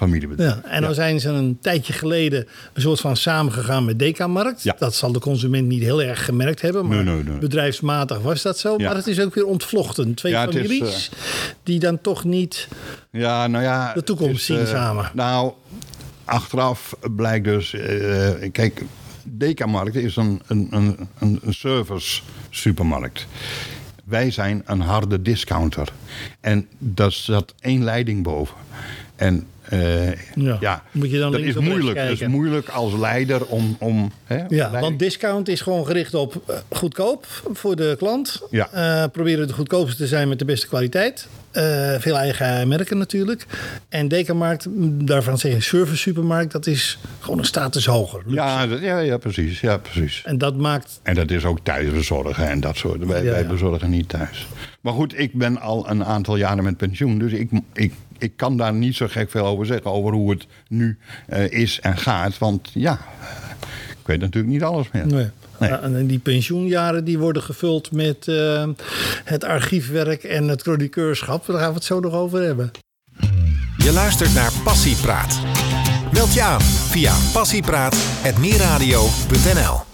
[0.00, 0.54] familiebedrijf.
[0.54, 4.62] Ja, en dan zijn ze een tijdje geleden een soort van samengegaan met Dekamarkt.
[4.62, 4.76] Ja.
[4.78, 7.38] Dat zal de consument niet heel erg gemerkt hebben, maar Nee, nee, nee.
[7.38, 8.76] bedrijfsmatig was dat zo.
[8.76, 10.14] Maar het is ook weer ontvlochten.
[10.14, 11.10] Twee is, families
[11.62, 12.68] die dan toch niet...
[13.10, 13.92] Ja, nou ja.
[13.94, 15.10] De toekomst is, zien eh, samen.
[15.14, 15.52] Nou,
[16.24, 17.74] achteraf blijkt dus.
[17.74, 18.82] eh, kijk,
[19.24, 23.26] Dekamarkt is een, een, een, een een service supermarkt.
[24.04, 25.88] Wij zijn een harde discounter.
[26.40, 28.56] En daar zat één leiding boven.
[29.16, 31.96] En eh, Ja, ja, moet je dan dat is moeilijk.
[31.98, 33.76] Dat is moeilijk als leider om.
[33.78, 38.40] om hè, Ja, want discount is gewoon gericht op eh, goedkoop voor de klant.
[38.50, 38.68] Ja.
[38.72, 41.28] Eh, proberen de goedkoopste te zijn met de beste kwaliteit.
[41.98, 43.46] Veel eigen merken natuurlijk.
[43.88, 48.22] En Dekamarkt, m, daarvan zeg je service supermarkt, dat is gewoon een status hoger.
[48.26, 49.60] ja, dat- ja, ja, precies.
[49.60, 50.22] Ja, precies.
[50.24, 53.04] En dat maakt En dat is ook thuisbezorgen en dat soort.
[53.06, 54.46] Wij, Ja, wij bezorgen niet thuis.
[54.80, 57.18] Maar goed, ik ben al een aantal jaren met pensioen.
[57.18, 59.90] Dus ik, ik, ik kan daar niet zo gek veel over zeggen.
[59.90, 62.38] Over hoe het nu eh, is en gaat.
[62.38, 62.98] Want ja,
[63.90, 65.06] ik weet natuurlijk niet alles meer.
[65.06, 65.28] Nee.
[65.58, 65.70] Nee.
[65.70, 68.68] Ja, en die pensioenjaren die worden gevuld met eh,
[69.24, 71.46] het archiefwerk en het chroniqueurschap.
[71.46, 72.70] Daar gaan we het zo nog over hebben.
[73.76, 75.40] Je luistert naar Passiepraat.
[76.12, 79.89] Meld je aan via passiepraat.meerradio.nl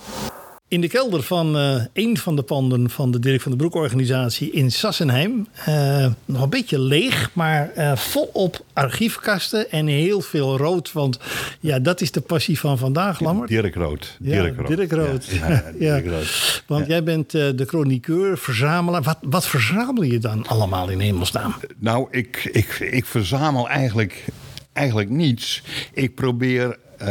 [0.69, 3.75] In de kelder van eh een van de panden van de Dirk van den Broek
[3.75, 5.47] organisatie in Sassenheim.
[5.65, 10.93] Eh, nog een beetje leeg, maar eh, volop archiefkasten en heel veel rood.
[10.93, 11.19] Want
[11.61, 13.49] ja, dat is de passie van vandaag, Lammert.
[13.49, 14.17] Dirk Rood.
[14.21, 14.77] Ja, Dirk Rood.
[14.77, 15.27] Dirk Rood.
[15.27, 15.95] Ja, ja, Ja.
[15.95, 16.63] Dirk Rood.
[16.67, 19.03] Want jij bent de chroniqueur, verzamelaar.
[19.03, 21.55] Wat, wat verzamel je dan allemaal in hemelsnaam?
[21.79, 24.25] Nou, ik, ik, ik verzamel eigenlijk,
[24.73, 25.63] eigenlijk niets.
[25.93, 27.07] Ik probeer eh,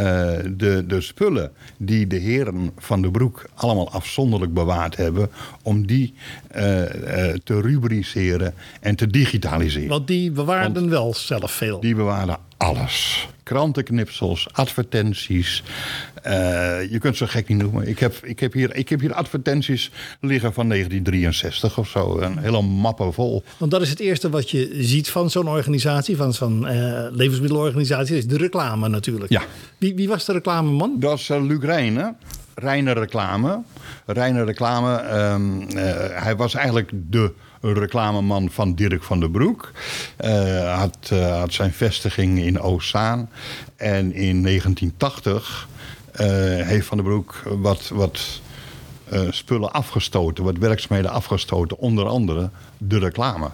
[0.57, 5.29] de, de spullen die de heren van de broek allemaal afzonderlijk bewaard hebben,
[5.61, 6.13] om die
[6.47, 9.89] eh, eh, te rubriceren en te digitaliseren.
[9.89, 11.79] Want die bewaarden wel zelf veel.
[11.79, 13.27] Die bewaren alles.
[13.43, 15.63] Krantenknipsels, advertenties.
[16.25, 17.87] Eh, je kunt ze gek niet noemen.
[17.87, 22.19] Ik heb, ik, heb hier, ik heb hier advertenties liggen van 1963 of zo.
[22.19, 23.43] Een hele mappen vol.
[23.57, 28.17] Want dat is het eerste wat je ziet van zo'n organisatie, van zo'n eh, levensmiddelorganisatie,
[28.17, 29.31] is de reclame natuurlijk.
[29.31, 29.41] Ja.
[29.77, 30.95] Wie, wie was de reclameman?
[30.99, 32.17] Dat is uh, Luc Rijnen.
[32.55, 33.61] Reiner Reclame.
[34.05, 37.33] Reiner Reclame, ehm, eh, hij was eigenlijk de
[37.73, 39.71] reclameman van Dirk van der Broek.
[40.17, 43.29] Eh, had, eh, had zijn vestiging in Oostzaan.
[43.75, 45.73] En in 1980 eh,
[46.65, 48.41] heeft Van der Broek wat, wat
[49.05, 53.49] eh, spullen afgestoten, wat werkzaamheden afgestoten, onder andere de reclame.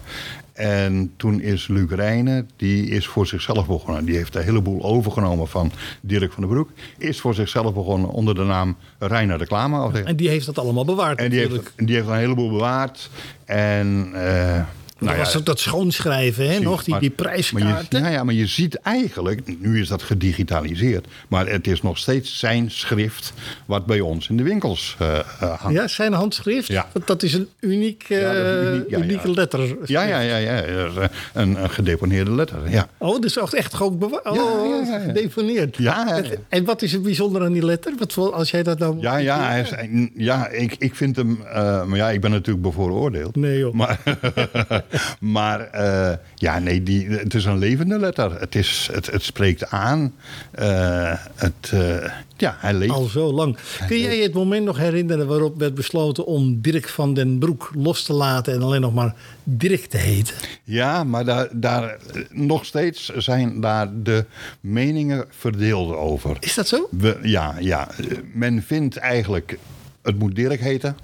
[0.53, 4.05] En toen is Luc Rijnen, die is voor zichzelf begonnen.
[4.05, 5.71] Die heeft een heleboel overgenomen van
[6.01, 6.69] Dirk van der Broek.
[6.97, 10.03] Is voor zichzelf begonnen onder de naam Rijnen Reclame.
[10.03, 11.71] En die heeft dat allemaal bewaard En die natuurlijk.
[11.75, 13.09] heeft, die heeft een heleboel bewaard.
[13.45, 14.61] En eh,
[15.01, 17.99] nou dat was ja, dat schoonschrijven, hè, nog, die, die maar prijskaarten.
[17.99, 21.97] je, ja, ja, maar je ziet eigenlijk, nu is dat gedigitaliseerd, maar het is nog
[21.97, 23.33] steeds zijn schrift
[23.65, 25.77] wat bij ons in de winkels eh, eh, hangt.
[25.77, 26.67] Ja, zijn handschrift.
[26.67, 26.87] Ja.
[26.93, 29.77] Dat, dat is een uniek, eh, Ja, dat is uniek, ja, unieke letter.
[29.85, 31.09] Ja, ja, ja, ja.
[31.33, 32.69] Een, een gedeponeerde letter.
[32.69, 32.87] Ja.
[32.97, 34.29] Oh, dus echt, echt gewoon bewaard.
[34.29, 35.77] Oh, gedeponeerd.
[35.77, 36.21] Ja.
[36.49, 37.93] En, wat is er bijzonder aan die letter?
[37.97, 38.99] Wat, voor- als jij dat nou...
[38.99, 41.39] Ja, ja, hij is, ja ik, ik vind hem.
[41.87, 43.35] maar ja, ik ben natuurlijk bevooroordeeld.
[43.35, 43.73] Nee, joh.
[43.73, 43.99] Maar,
[45.19, 48.39] maar eh, ja, nee, die, het is een levende letter.
[48.39, 50.13] Het, is, het, het spreekt aan.
[50.51, 52.91] Eh, het, eh, ja, hij leeft.
[52.91, 53.57] Al zo lang.
[53.87, 57.71] Kun jij je het moment nog herinneren waarop werd besloten om Dirk van den Broek
[57.75, 60.35] los te laten en alleen nog maar Dirk te heten?
[60.63, 61.97] Ja, maar daar, daar,
[62.29, 64.25] nog steeds zijn daar de
[64.59, 66.37] meningen verdeeld over.
[66.39, 66.87] Is dat zo?
[66.91, 67.87] We, ja, ja,
[68.33, 69.57] men vindt eigenlijk,
[70.01, 70.97] het moet Dirk heten.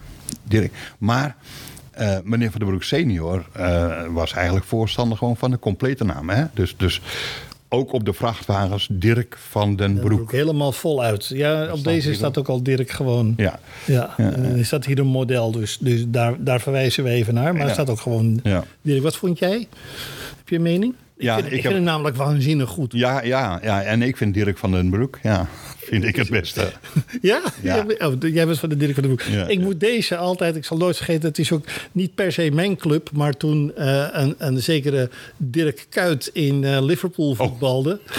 [0.44, 0.74] Dirk.
[0.98, 1.36] Maar
[2.00, 6.30] uh, meneer Van den Broek senior uh, was eigenlijk voorstander gewoon van de complete naam.
[6.30, 6.44] Hè?
[6.54, 7.02] Dus, dus
[7.70, 10.32] ook op de vrachtwagens Dirk van den Broek.
[10.32, 11.28] Helemaal voluit.
[11.28, 13.34] Ja, op deze staat ook al Dirk gewoon.
[13.38, 13.60] Ja.
[13.86, 14.14] ja.
[14.18, 14.32] ja.
[14.32, 17.54] En er staat hier een model, dus, dus daar, daar verwijzen we even naar.
[17.56, 18.64] Maar er staat ook gewoon ja.
[18.82, 19.02] Dirk.
[19.02, 19.68] Wat vond jij?
[20.38, 20.94] Heb je een mening?
[21.18, 21.72] Ja, ik vind, ik, ik heb...
[21.72, 22.94] vind het namelijk waanzinnig goed.
[22.94, 26.72] Ja, ja, ja, en ik vind Dirk van den Broek, ja, vind ik het beste.
[27.22, 27.42] Ja?
[27.62, 27.86] ja.
[27.98, 29.34] Oh, jij bent van de Dirk van den Broek.
[29.34, 32.52] Ja, ik moet deze altijd, ik zal nooit vergeten, het is ook niet per se
[32.52, 38.00] mijn club, maar toen uh, een, een zekere Dirk Kuyt in uh, Liverpool voetbalde.
[38.10, 38.18] Oh.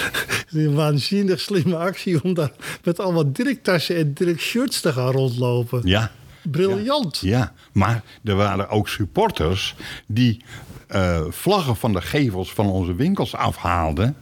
[0.63, 2.51] een waanzinnig slimme actie om daar
[2.83, 5.81] met allemaal Dirk-tassen en Dirk-shirts te gaan rondlopen.
[5.83, 6.11] Ja.
[6.43, 7.17] Briljant.
[7.17, 9.75] Ja, ja, maar er waren ook supporters
[10.07, 10.43] die
[10.91, 14.15] uh, vlaggen van de gevels van onze winkels afhaalden.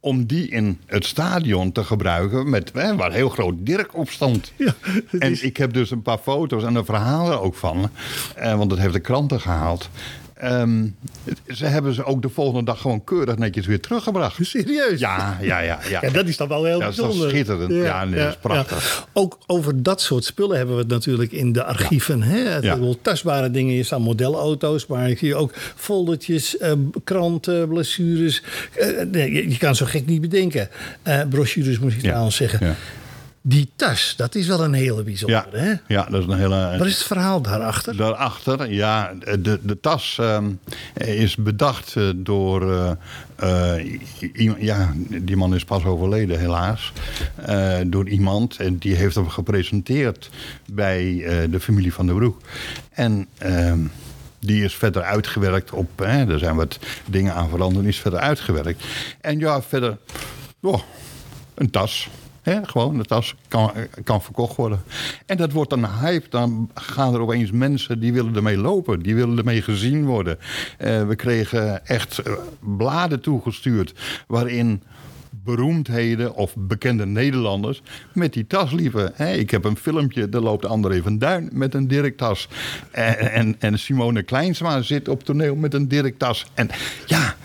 [0.00, 4.52] Om die in het stadion te gebruiken met hè, waar heel groot Dirk op stond.
[4.56, 4.74] Ja,
[5.18, 5.42] en is...
[5.42, 7.90] ik heb dus een paar foto's en een verhaal er ook van.
[8.38, 9.88] Uh, want dat heeft de kranten gehaald.
[10.44, 10.96] Um,
[11.48, 14.36] ze hebben ze ook de volgende dag gewoon keurig netjes weer teruggebracht.
[14.40, 15.00] Serieus?
[15.00, 15.78] Ja, ja, ja.
[15.88, 15.98] ja.
[16.00, 17.16] ja dat is dan wel heel ja, bijzonder.
[17.16, 17.72] Dat is schitterend.
[17.72, 19.08] Ja, ja nee, dat is prachtig.
[19.12, 22.22] Ook over dat soort spullen hebben we het natuurlijk in de archieven.
[22.22, 22.38] Hè?
[22.38, 23.74] Het tastbare dingen.
[23.74, 26.72] Je staan modelauto's, maar ik zie ook foldertjes, uh,
[27.04, 28.42] kranten, blessures.
[29.10, 30.68] Nee, je, je, kan zo gek niet bedenken.
[31.04, 32.76] Uh, brochures moet ik trouwens zeggen.
[33.48, 35.46] Die tas, dat is wel een hele bijzondere.
[35.52, 35.74] Ja, hè?
[35.94, 36.78] ja dat is een hele.
[36.78, 37.96] Wat is het verhaal daarachter?
[37.96, 40.60] Daarachter, ja, de, de tas um,
[40.94, 42.62] is bedacht door.
[42.62, 42.90] Uh,
[44.32, 46.92] uh, ja, die man is pas overleden, helaas.
[47.48, 50.30] Uh, door iemand en die heeft hem gepresenteerd
[50.66, 51.02] bij
[51.50, 52.40] de familie van de Broek.
[52.90, 53.26] En.
[53.44, 53.90] Um,
[54.40, 55.98] die is verder uitgewerkt op.
[55.98, 58.84] Hè, er zijn wat dingen aan veranderd, die is verder uitgewerkt.
[59.20, 59.96] En ja, verder.
[60.60, 60.80] Oh,
[61.54, 62.08] een tas.
[62.62, 63.72] Gewoon, de tas kan,
[64.04, 64.82] kan verkocht worden.
[65.26, 66.28] En dat wordt een hype.
[66.28, 69.02] Dan gaan er opeens mensen die willen ermee lopen.
[69.02, 70.38] Die willen ermee gezien worden.
[70.38, 72.32] Uh, we kregen echt uh,
[72.76, 73.94] bladen toegestuurd
[74.26, 74.82] waarin
[75.30, 79.38] beroemdheden of bekende Nederlanders met die tas liepen.
[79.38, 82.48] Ik heb een filmpje, daar loopt André van Duin met een Dirk-tas.
[82.90, 86.46] En, en, en, Simone Kleinsma zit op toneel met een Dirk-tas.
[86.54, 86.70] En
[87.06, 87.36] ja,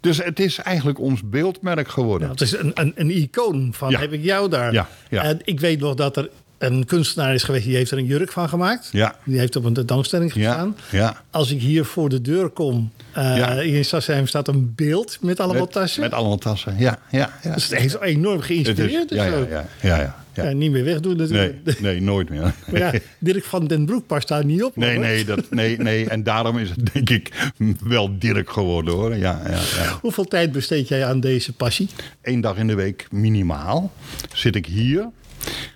[0.00, 2.26] dus het is eigenlijk ons beeldmerk geworden.
[2.26, 3.98] Ja, het is een, een, een icoon van ja.
[3.98, 4.72] heb ik jou daar.
[4.72, 5.22] Ja, ja.
[5.22, 8.32] En ik weet nog dat er een kunstenaar is geweest, die heeft er een jurk
[8.32, 8.88] van gemaakt.
[8.92, 9.14] Ja.
[9.24, 10.76] Die heeft op een tentoonstelling gestaan.
[10.90, 10.98] Ja.
[10.98, 11.22] ja.
[11.30, 13.50] Als ik hier voor de deur kom, uh, ja.
[13.60, 16.00] in Sassheim staat een beeld met allemaal met, tassen.
[16.00, 16.98] Met allemaal tassen, ja.
[17.10, 17.54] ja, ja.
[17.54, 19.10] Dus het heeft enorm geïnspireerd.
[19.10, 20.24] Is, ja, ja, ja, ja, ja.
[20.44, 20.52] Ja.
[20.52, 21.64] niet meer wegdoen natuurlijk.
[21.64, 22.42] Nee, nee nooit meer.
[22.70, 24.76] Maar ja, Dirk van den Broek past daar niet op.
[24.76, 25.04] Nee, hoor.
[25.04, 26.08] nee, dat, nee, nee.
[26.08, 27.52] En daarom is het denk ik
[27.84, 29.14] wel Dirk geworden hoor.
[29.14, 29.98] Ja, ja, ja.
[30.00, 31.88] Hoeveel tijd besteed jij aan deze passie?
[32.22, 33.92] Eén dag in de week minimaal.
[34.32, 35.08] Zit ik hier.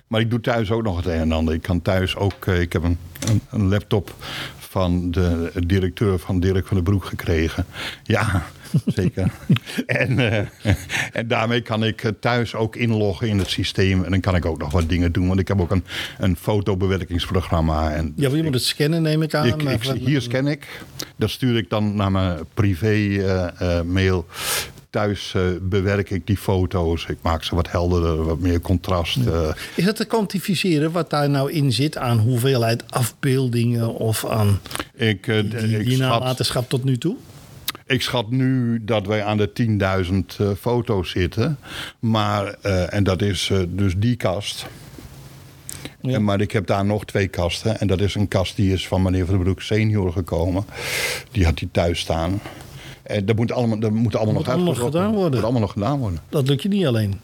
[0.07, 1.53] Maar ik doe thuis ook nog het een en ander.
[1.53, 2.47] Ik kan thuis ook.
[2.47, 2.97] Ik heb een,
[3.27, 4.15] een, een laptop
[4.71, 7.65] van de directeur van Dirk van den Broek gekregen.
[8.03, 8.43] Ja,
[8.85, 9.31] zeker.
[9.85, 10.37] en, uh,
[11.11, 14.03] en daarmee kan ik thuis ook inloggen in het systeem.
[14.03, 15.27] En dan kan ik ook nog wat dingen doen.
[15.27, 15.83] Want ik heb ook een,
[16.17, 17.91] een fotobewerkingsprogramma.
[17.91, 19.45] En ja, je moet het scannen, neem ik aan.
[19.45, 20.67] Ik, ik, hier scan ik.
[21.15, 24.25] Dat stuur ik dan naar mijn privé uh, uh, mail.
[24.91, 27.05] Thuis uh, bewerk ik die foto's.
[27.05, 29.17] Ik maak ze wat helderder, wat meer contrast.
[29.17, 29.49] Uh.
[29.75, 34.59] Is het te kwantificeren wat daar nou in zit aan hoeveelheid afbeeldingen of aan
[34.95, 37.15] ik, uh, die, die, die nalatenschap tot nu toe?
[37.85, 39.49] Ik schat nu dat wij aan de
[40.35, 41.57] 10.000 uh, foto's zitten.
[41.99, 44.65] Maar, uh, en dat is uh, dus die kast.
[46.01, 46.13] Ja.
[46.13, 47.79] En, maar ik heb daar nog twee kasten.
[47.79, 50.65] En dat is een kast die is van meneer Van den Broek senior gekomen.
[51.31, 52.41] Die had hij thuis staan.
[53.11, 55.21] En dat moet allemaal, dat moet allemaal moet nog allemaal gedaan worden.
[55.21, 56.19] Dat moet allemaal nog gedaan worden.
[56.29, 57.19] Dat lukt je niet alleen.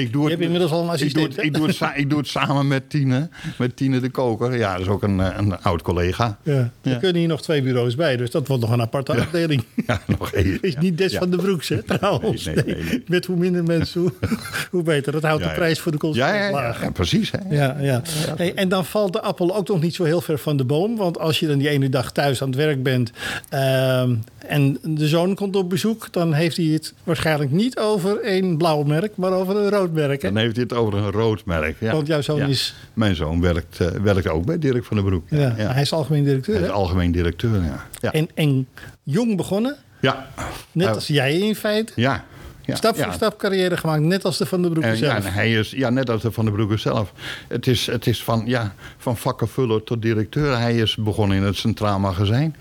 [0.00, 1.26] Ik doe het, je hebt inmiddels al een assistent.
[1.26, 4.10] Ik doe het, ik doe het, ik doe het samen met Tine, met Tine de
[4.10, 4.56] Koker.
[4.56, 6.38] Ja, dat is ook een, een oud collega.
[6.42, 6.70] Ja.
[6.82, 9.64] Er kunnen hier nog twee bureaus bij, dus dat wordt nog een aparte afdeling.
[9.86, 10.58] Ja, nog één.
[10.60, 12.44] Is niet Des van de Broeks, hè, trouwens.
[12.44, 13.02] Nee, nee, nee, nee.
[13.06, 14.12] Met hoe minder mensen, hoe,
[14.70, 15.12] hoe beter.
[15.12, 16.82] Dat houdt de prijs voor de consument ja, ja, laag.
[16.82, 17.30] ja, precies.
[17.30, 17.56] Hè?
[17.56, 18.02] Ja, ja.
[18.36, 20.96] Hey, en dan valt de appel ook nog niet zo heel ver van de boom.
[20.96, 23.12] Want als je dan die ene dag thuis aan het werk bent
[23.48, 24.14] ehm,
[24.46, 28.82] en de zoon komt op bezoek, dan heeft hij het waarschijnlijk niet over een blauw
[28.82, 30.16] merk, maar over een rood hè?
[30.18, 31.76] Dan heeft hij het over een rood merk.
[31.80, 31.92] Ja.
[31.92, 32.46] Want jouw zoon Ja.
[32.46, 32.74] is...
[32.94, 35.24] Mijn zoon werkt, eh, werkt ook bij Dirk van den Broek.
[35.28, 37.86] Ja, Hij is algemeen directeur, Hij is algemeen directeur, ja.
[38.00, 38.12] Ja.
[38.12, 38.68] En, en
[39.02, 40.28] jong begonnen, ja.
[40.72, 41.92] net als jij in feite.
[41.96, 42.24] Ja.
[42.60, 42.74] ja.
[42.76, 43.12] Stap voor ja.
[43.12, 45.24] stap carrière gemaakt, net als de Van der Broeke En, ja, zelf.
[45.24, 47.12] en hij is, ja, net als de Van den Broeke zelf.
[47.48, 50.58] Het is, het is van, ja, van vakkenvuller tot directeur.
[50.58, 52.56] Hij is begonnen in het Centraal Magazijn.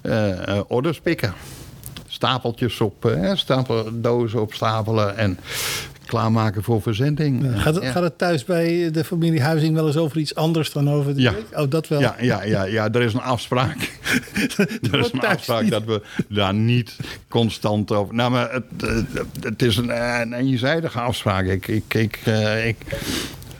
[0.00, 1.34] Eh, eh, orders pikken.
[2.06, 5.38] Stapeltjes op, eh, stapel, dozen opstapelen en
[6.06, 7.46] klaarmaken voor verzending.
[7.54, 7.90] Gaat het, ja.
[7.90, 11.20] gaat het thuis bij de familie Huizing wel eens over iets anders dan over de
[11.20, 11.32] Ja.
[11.32, 11.44] week?
[11.60, 12.00] Oh, dat wel.
[12.00, 13.98] Ja, ja, ja, ja, er is een afspraak.
[14.92, 15.70] er is een afspraak niet.
[15.70, 16.96] dat we daar niet
[17.28, 18.14] constant over.
[18.14, 21.46] Nou, maar het, het, het is een, een eenzijdige afspraak.
[21.46, 22.76] Ik, ik, ik, eh, ik,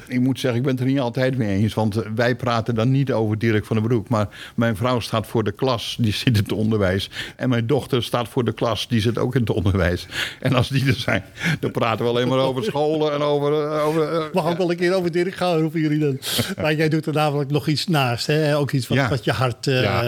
[0.06, 1.74] ik moet zeggen, ik ben het er niet altijd mee eens.
[1.74, 4.08] Want eh, wij praten dan niet over Dirk van den Broek.
[4.08, 7.10] Maar mijn vrouw staat voor de klas, die zit in het onderwijs.
[7.36, 10.06] En mijn dochter staat voor de klas, die zit ook in het onderwijs.
[10.40, 11.24] En als die er zijn,
[11.60, 13.52] dan praten we alleen maar over scholen en over.
[13.72, 16.18] eh, over eh, Mag ook wel een keer over Dirk gaan, roepen jullie dan.
[16.60, 18.26] Maar jij doet er namelijk nog iets naast.
[18.26, 18.56] Hè?
[18.56, 19.08] Ook iets wat, Ja.
[19.08, 19.64] wat je hart...
[19.64, 20.02] ja,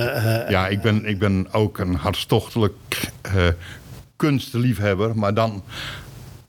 [0.50, 2.72] ja ik, ben, ik ben ook een hartstochtelijk
[3.22, 3.33] eh,
[4.16, 5.62] kunstliefhebber, maar dan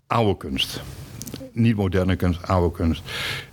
[0.08, 0.81] oude kunst.
[1.55, 3.01] Niet moderne kunst, oude kunst.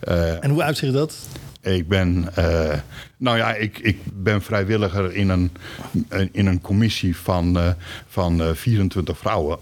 [0.00, 1.16] Eh, En hoe uitzicht dat?
[1.62, 2.78] ik ben, eh,
[3.16, 5.50] nou ja, ik, ik ben vrijwilliger in een,
[6.32, 7.68] in een commissie van, eh,
[8.08, 9.58] van eh, 24 vrouwen.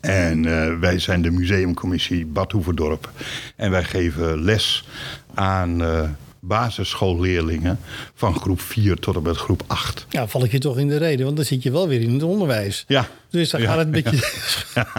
[0.00, 0.42] En
[0.80, 3.10] wij zijn de museumcommissie Bad Hoeverdorp.
[3.56, 4.88] En wij geven les
[5.34, 5.82] aan
[6.40, 7.78] basisschoolleerlingen
[8.14, 10.06] van groep 4 tot en met groep 8.
[10.08, 12.12] Ja, val ik je toch in de reden, want dan zit je wel weer in
[12.12, 12.84] het onderwijs.
[12.88, 13.08] Ja.
[13.30, 14.30] Dus dan Ja, gaat het met je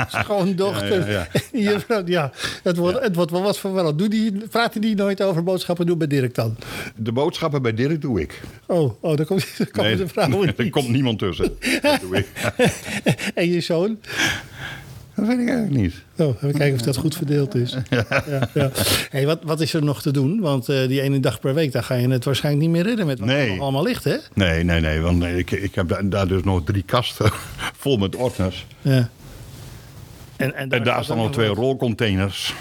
[0.24, 1.12] schoondochter.
[1.12, 2.04] Ja, ja, vrouw.
[2.12, 2.32] Ja,
[2.64, 3.96] het wordt, het wordt wel wat voor wel.
[3.96, 6.58] Doe die, praten die nooit over boodschappen doen bij Dirk dan?
[6.96, 8.42] De boodschappen bij Dirk doe ik.
[8.66, 11.58] Oh, oh daar komt, daar komen de vrouwen er komt niemand tussen.
[11.82, 12.28] Dat doe ik.
[13.36, 13.98] En je zoon?
[15.22, 15.94] Dat weet ik eigenlijk niet.
[16.18, 17.78] Oh, even kijken of dat goed verdeeld is.
[17.90, 18.06] Ja.
[18.54, 18.70] Ja,
[19.10, 20.40] Hey, wat, wat is er nog te doen?
[20.40, 23.06] Want eh, die ene dag per week, daar ga je het waarschijnlijk niet meer redden
[23.06, 23.60] met wat Nee.
[23.60, 24.16] allemaal ligt, hè?
[24.34, 25.00] Nee, nee, nee.
[25.00, 27.32] Want ik, ik heb daar- daar dus nog drie kasten
[27.82, 28.68] vol met ordners.
[28.82, 29.10] Ja.
[30.36, 32.54] En, en En daar staan nog twee rolcontainers.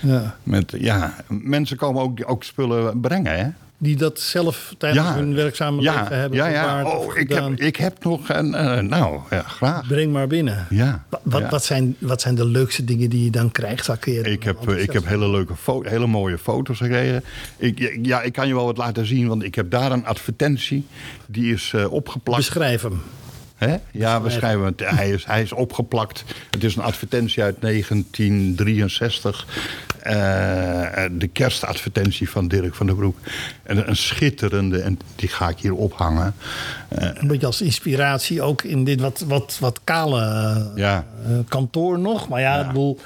[0.00, 0.36] Ja.
[0.42, 3.48] Met, ja, mensen komen ook, ook spullen brengen, hè?
[3.82, 5.14] Die dat zelf tijdens Ja.
[5.14, 6.84] hun werkzame Ja, leven hebben ja, ja.
[6.84, 7.50] Oh, ik gedaan.
[7.50, 8.54] heb, ik heb nog een...
[8.54, 9.86] eh, nou, ja, graag.
[9.86, 10.66] Breng maar binnen.
[10.70, 11.04] Ja.
[11.22, 13.88] Wa- Wat, zijn, wat zijn de leukste dingen die je dan krijgt?
[14.06, 17.24] Ik heb, eh, ik heb hele leuke hele mooie foto's gekregen.
[17.56, 20.86] Ik, ja, ik kan je wel wat laten zien, want ik heb daar een advertentie.
[21.26, 22.38] Die is eh, opgeplakt.
[22.38, 23.00] Beschrijf hem.
[23.92, 24.80] Ja, we schrijven het.
[24.84, 26.24] Hij is, hij is opgeplakt.
[26.50, 29.46] Het is een advertentie uit 1963.
[30.02, 33.18] Eh, de kerstadvertentie van Dirk van der Broek.
[33.62, 36.34] En een schitterende, en die ga ik hier ophangen.
[36.88, 41.32] Eh, Een beetje als inspiratie ook in dit wat, wat, wat kale eh, ja, eh,
[41.48, 42.28] kantoor nog.
[42.28, 42.98] Maar ja, ik bedoel,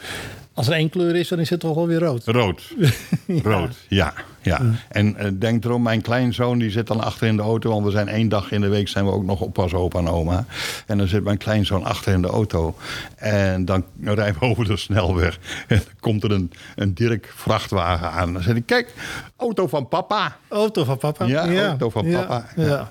[0.57, 2.23] als er één kleur is, dan is het toch wel weer rood.
[2.25, 2.75] rood.
[3.42, 4.12] Rood, ja.
[4.42, 4.61] ja.
[4.88, 7.71] En eh, denk erom, mijn kleinzoon die zit dan achter in de auto.
[7.71, 10.09] Want we zijn één dag in de week zijn we ook nog oppas opa en
[10.09, 10.45] oma.
[10.87, 12.75] En dan zit mijn kleinzoon achter in de auto.
[13.16, 15.38] En dan rijden we over de snelweg.
[15.69, 18.33] En dan komt er een, een Dirk vrachtwagen aan.
[18.33, 18.95] Dan zeg ik, kijk,
[19.37, 20.37] auto van papa.
[20.49, 21.25] Auto van papa.
[21.25, 22.47] Ja, auto van papa.
[22.57, 22.88] Ja.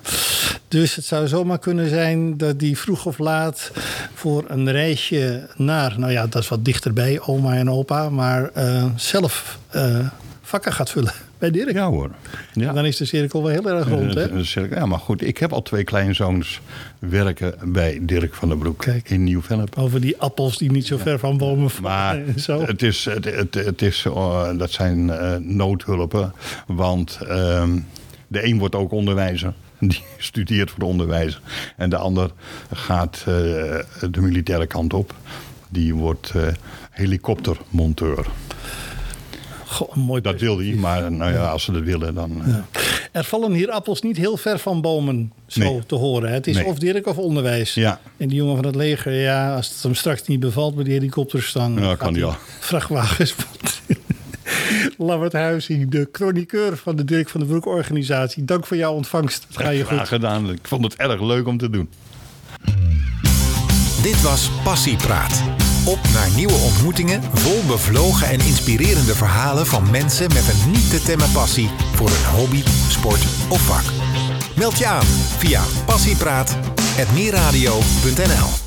[0.76, 3.70] Dus het zou zomaar kunnen zijn dat die vroeg of laat
[4.14, 8.84] voor een reisje naar, nou ja, dat is wat dichterbij, oma en opa, maar eh,
[8.96, 10.08] zelf eh,
[10.42, 11.72] vakken gaat vullen bij Dirk.
[11.72, 12.10] Ja hoor.
[12.52, 12.68] Ja.
[12.68, 14.44] En dan is de cirkel wel heel erg rond, hè?
[14.44, 16.60] Zeg ik, Ja, maar goed, ik heb al twee kleinzoons
[16.98, 19.10] werken bij Dirk van der Broek Kijk.
[19.10, 19.78] in Nieuw-Vennep.
[19.78, 22.60] Over die appels die niet zo ver van bomen vallen Maar zo.
[22.60, 26.32] het is, het, het, het is, eh, dat zijn eh, noodhulpen.
[26.66, 27.78] Want ehm,
[28.28, 29.52] de een wordt ook onderwijzer.
[29.88, 31.40] Die studeert voor onderwijzer.
[31.76, 32.30] En de ander
[32.72, 33.24] gaat eh,
[34.10, 35.14] de militaire kant op.
[35.68, 36.42] Die wordt eh,
[36.90, 38.26] helikoptermonteur.
[39.66, 42.42] Goh, mooi Dat wil hij, maar nou ja, als ze dat willen, dan...
[42.44, 42.80] eh,
[43.12, 45.86] Er vallen hier appels niet heel ver van bomen, zo Nee.
[45.86, 46.32] te horen.
[46.32, 46.64] Het is Nee.
[46.64, 47.74] of Dirk of onderwijs.
[47.74, 48.00] Ja.
[48.16, 50.94] En die jongen van het leger, ja, als het hem straks niet bevalt met die
[50.94, 52.38] helikopters, dan Ja, kan die hij al.
[52.60, 53.34] vrachtwagens.
[54.98, 58.44] Lambert Huizing, de chroniqueur van de Dirk van den Broek organisatie.
[58.44, 59.44] Dank voor jouw ontvangst.
[59.48, 60.08] Het ga je graag goed.
[60.08, 60.50] gedaan.
[60.50, 61.88] Ik vond het erg leuk om te doen.
[64.02, 65.42] Dit was Passiepraat.
[65.86, 71.02] Op naar nieuwe ontmoetingen, vol bevlogen en inspirerende verhalen van mensen met een niet te
[71.02, 73.84] temmen passie voor een hobby, sport of vak.
[74.56, 75.06] Meld je aan
[75.38, 78.65] via passiepraat.meerradio.nl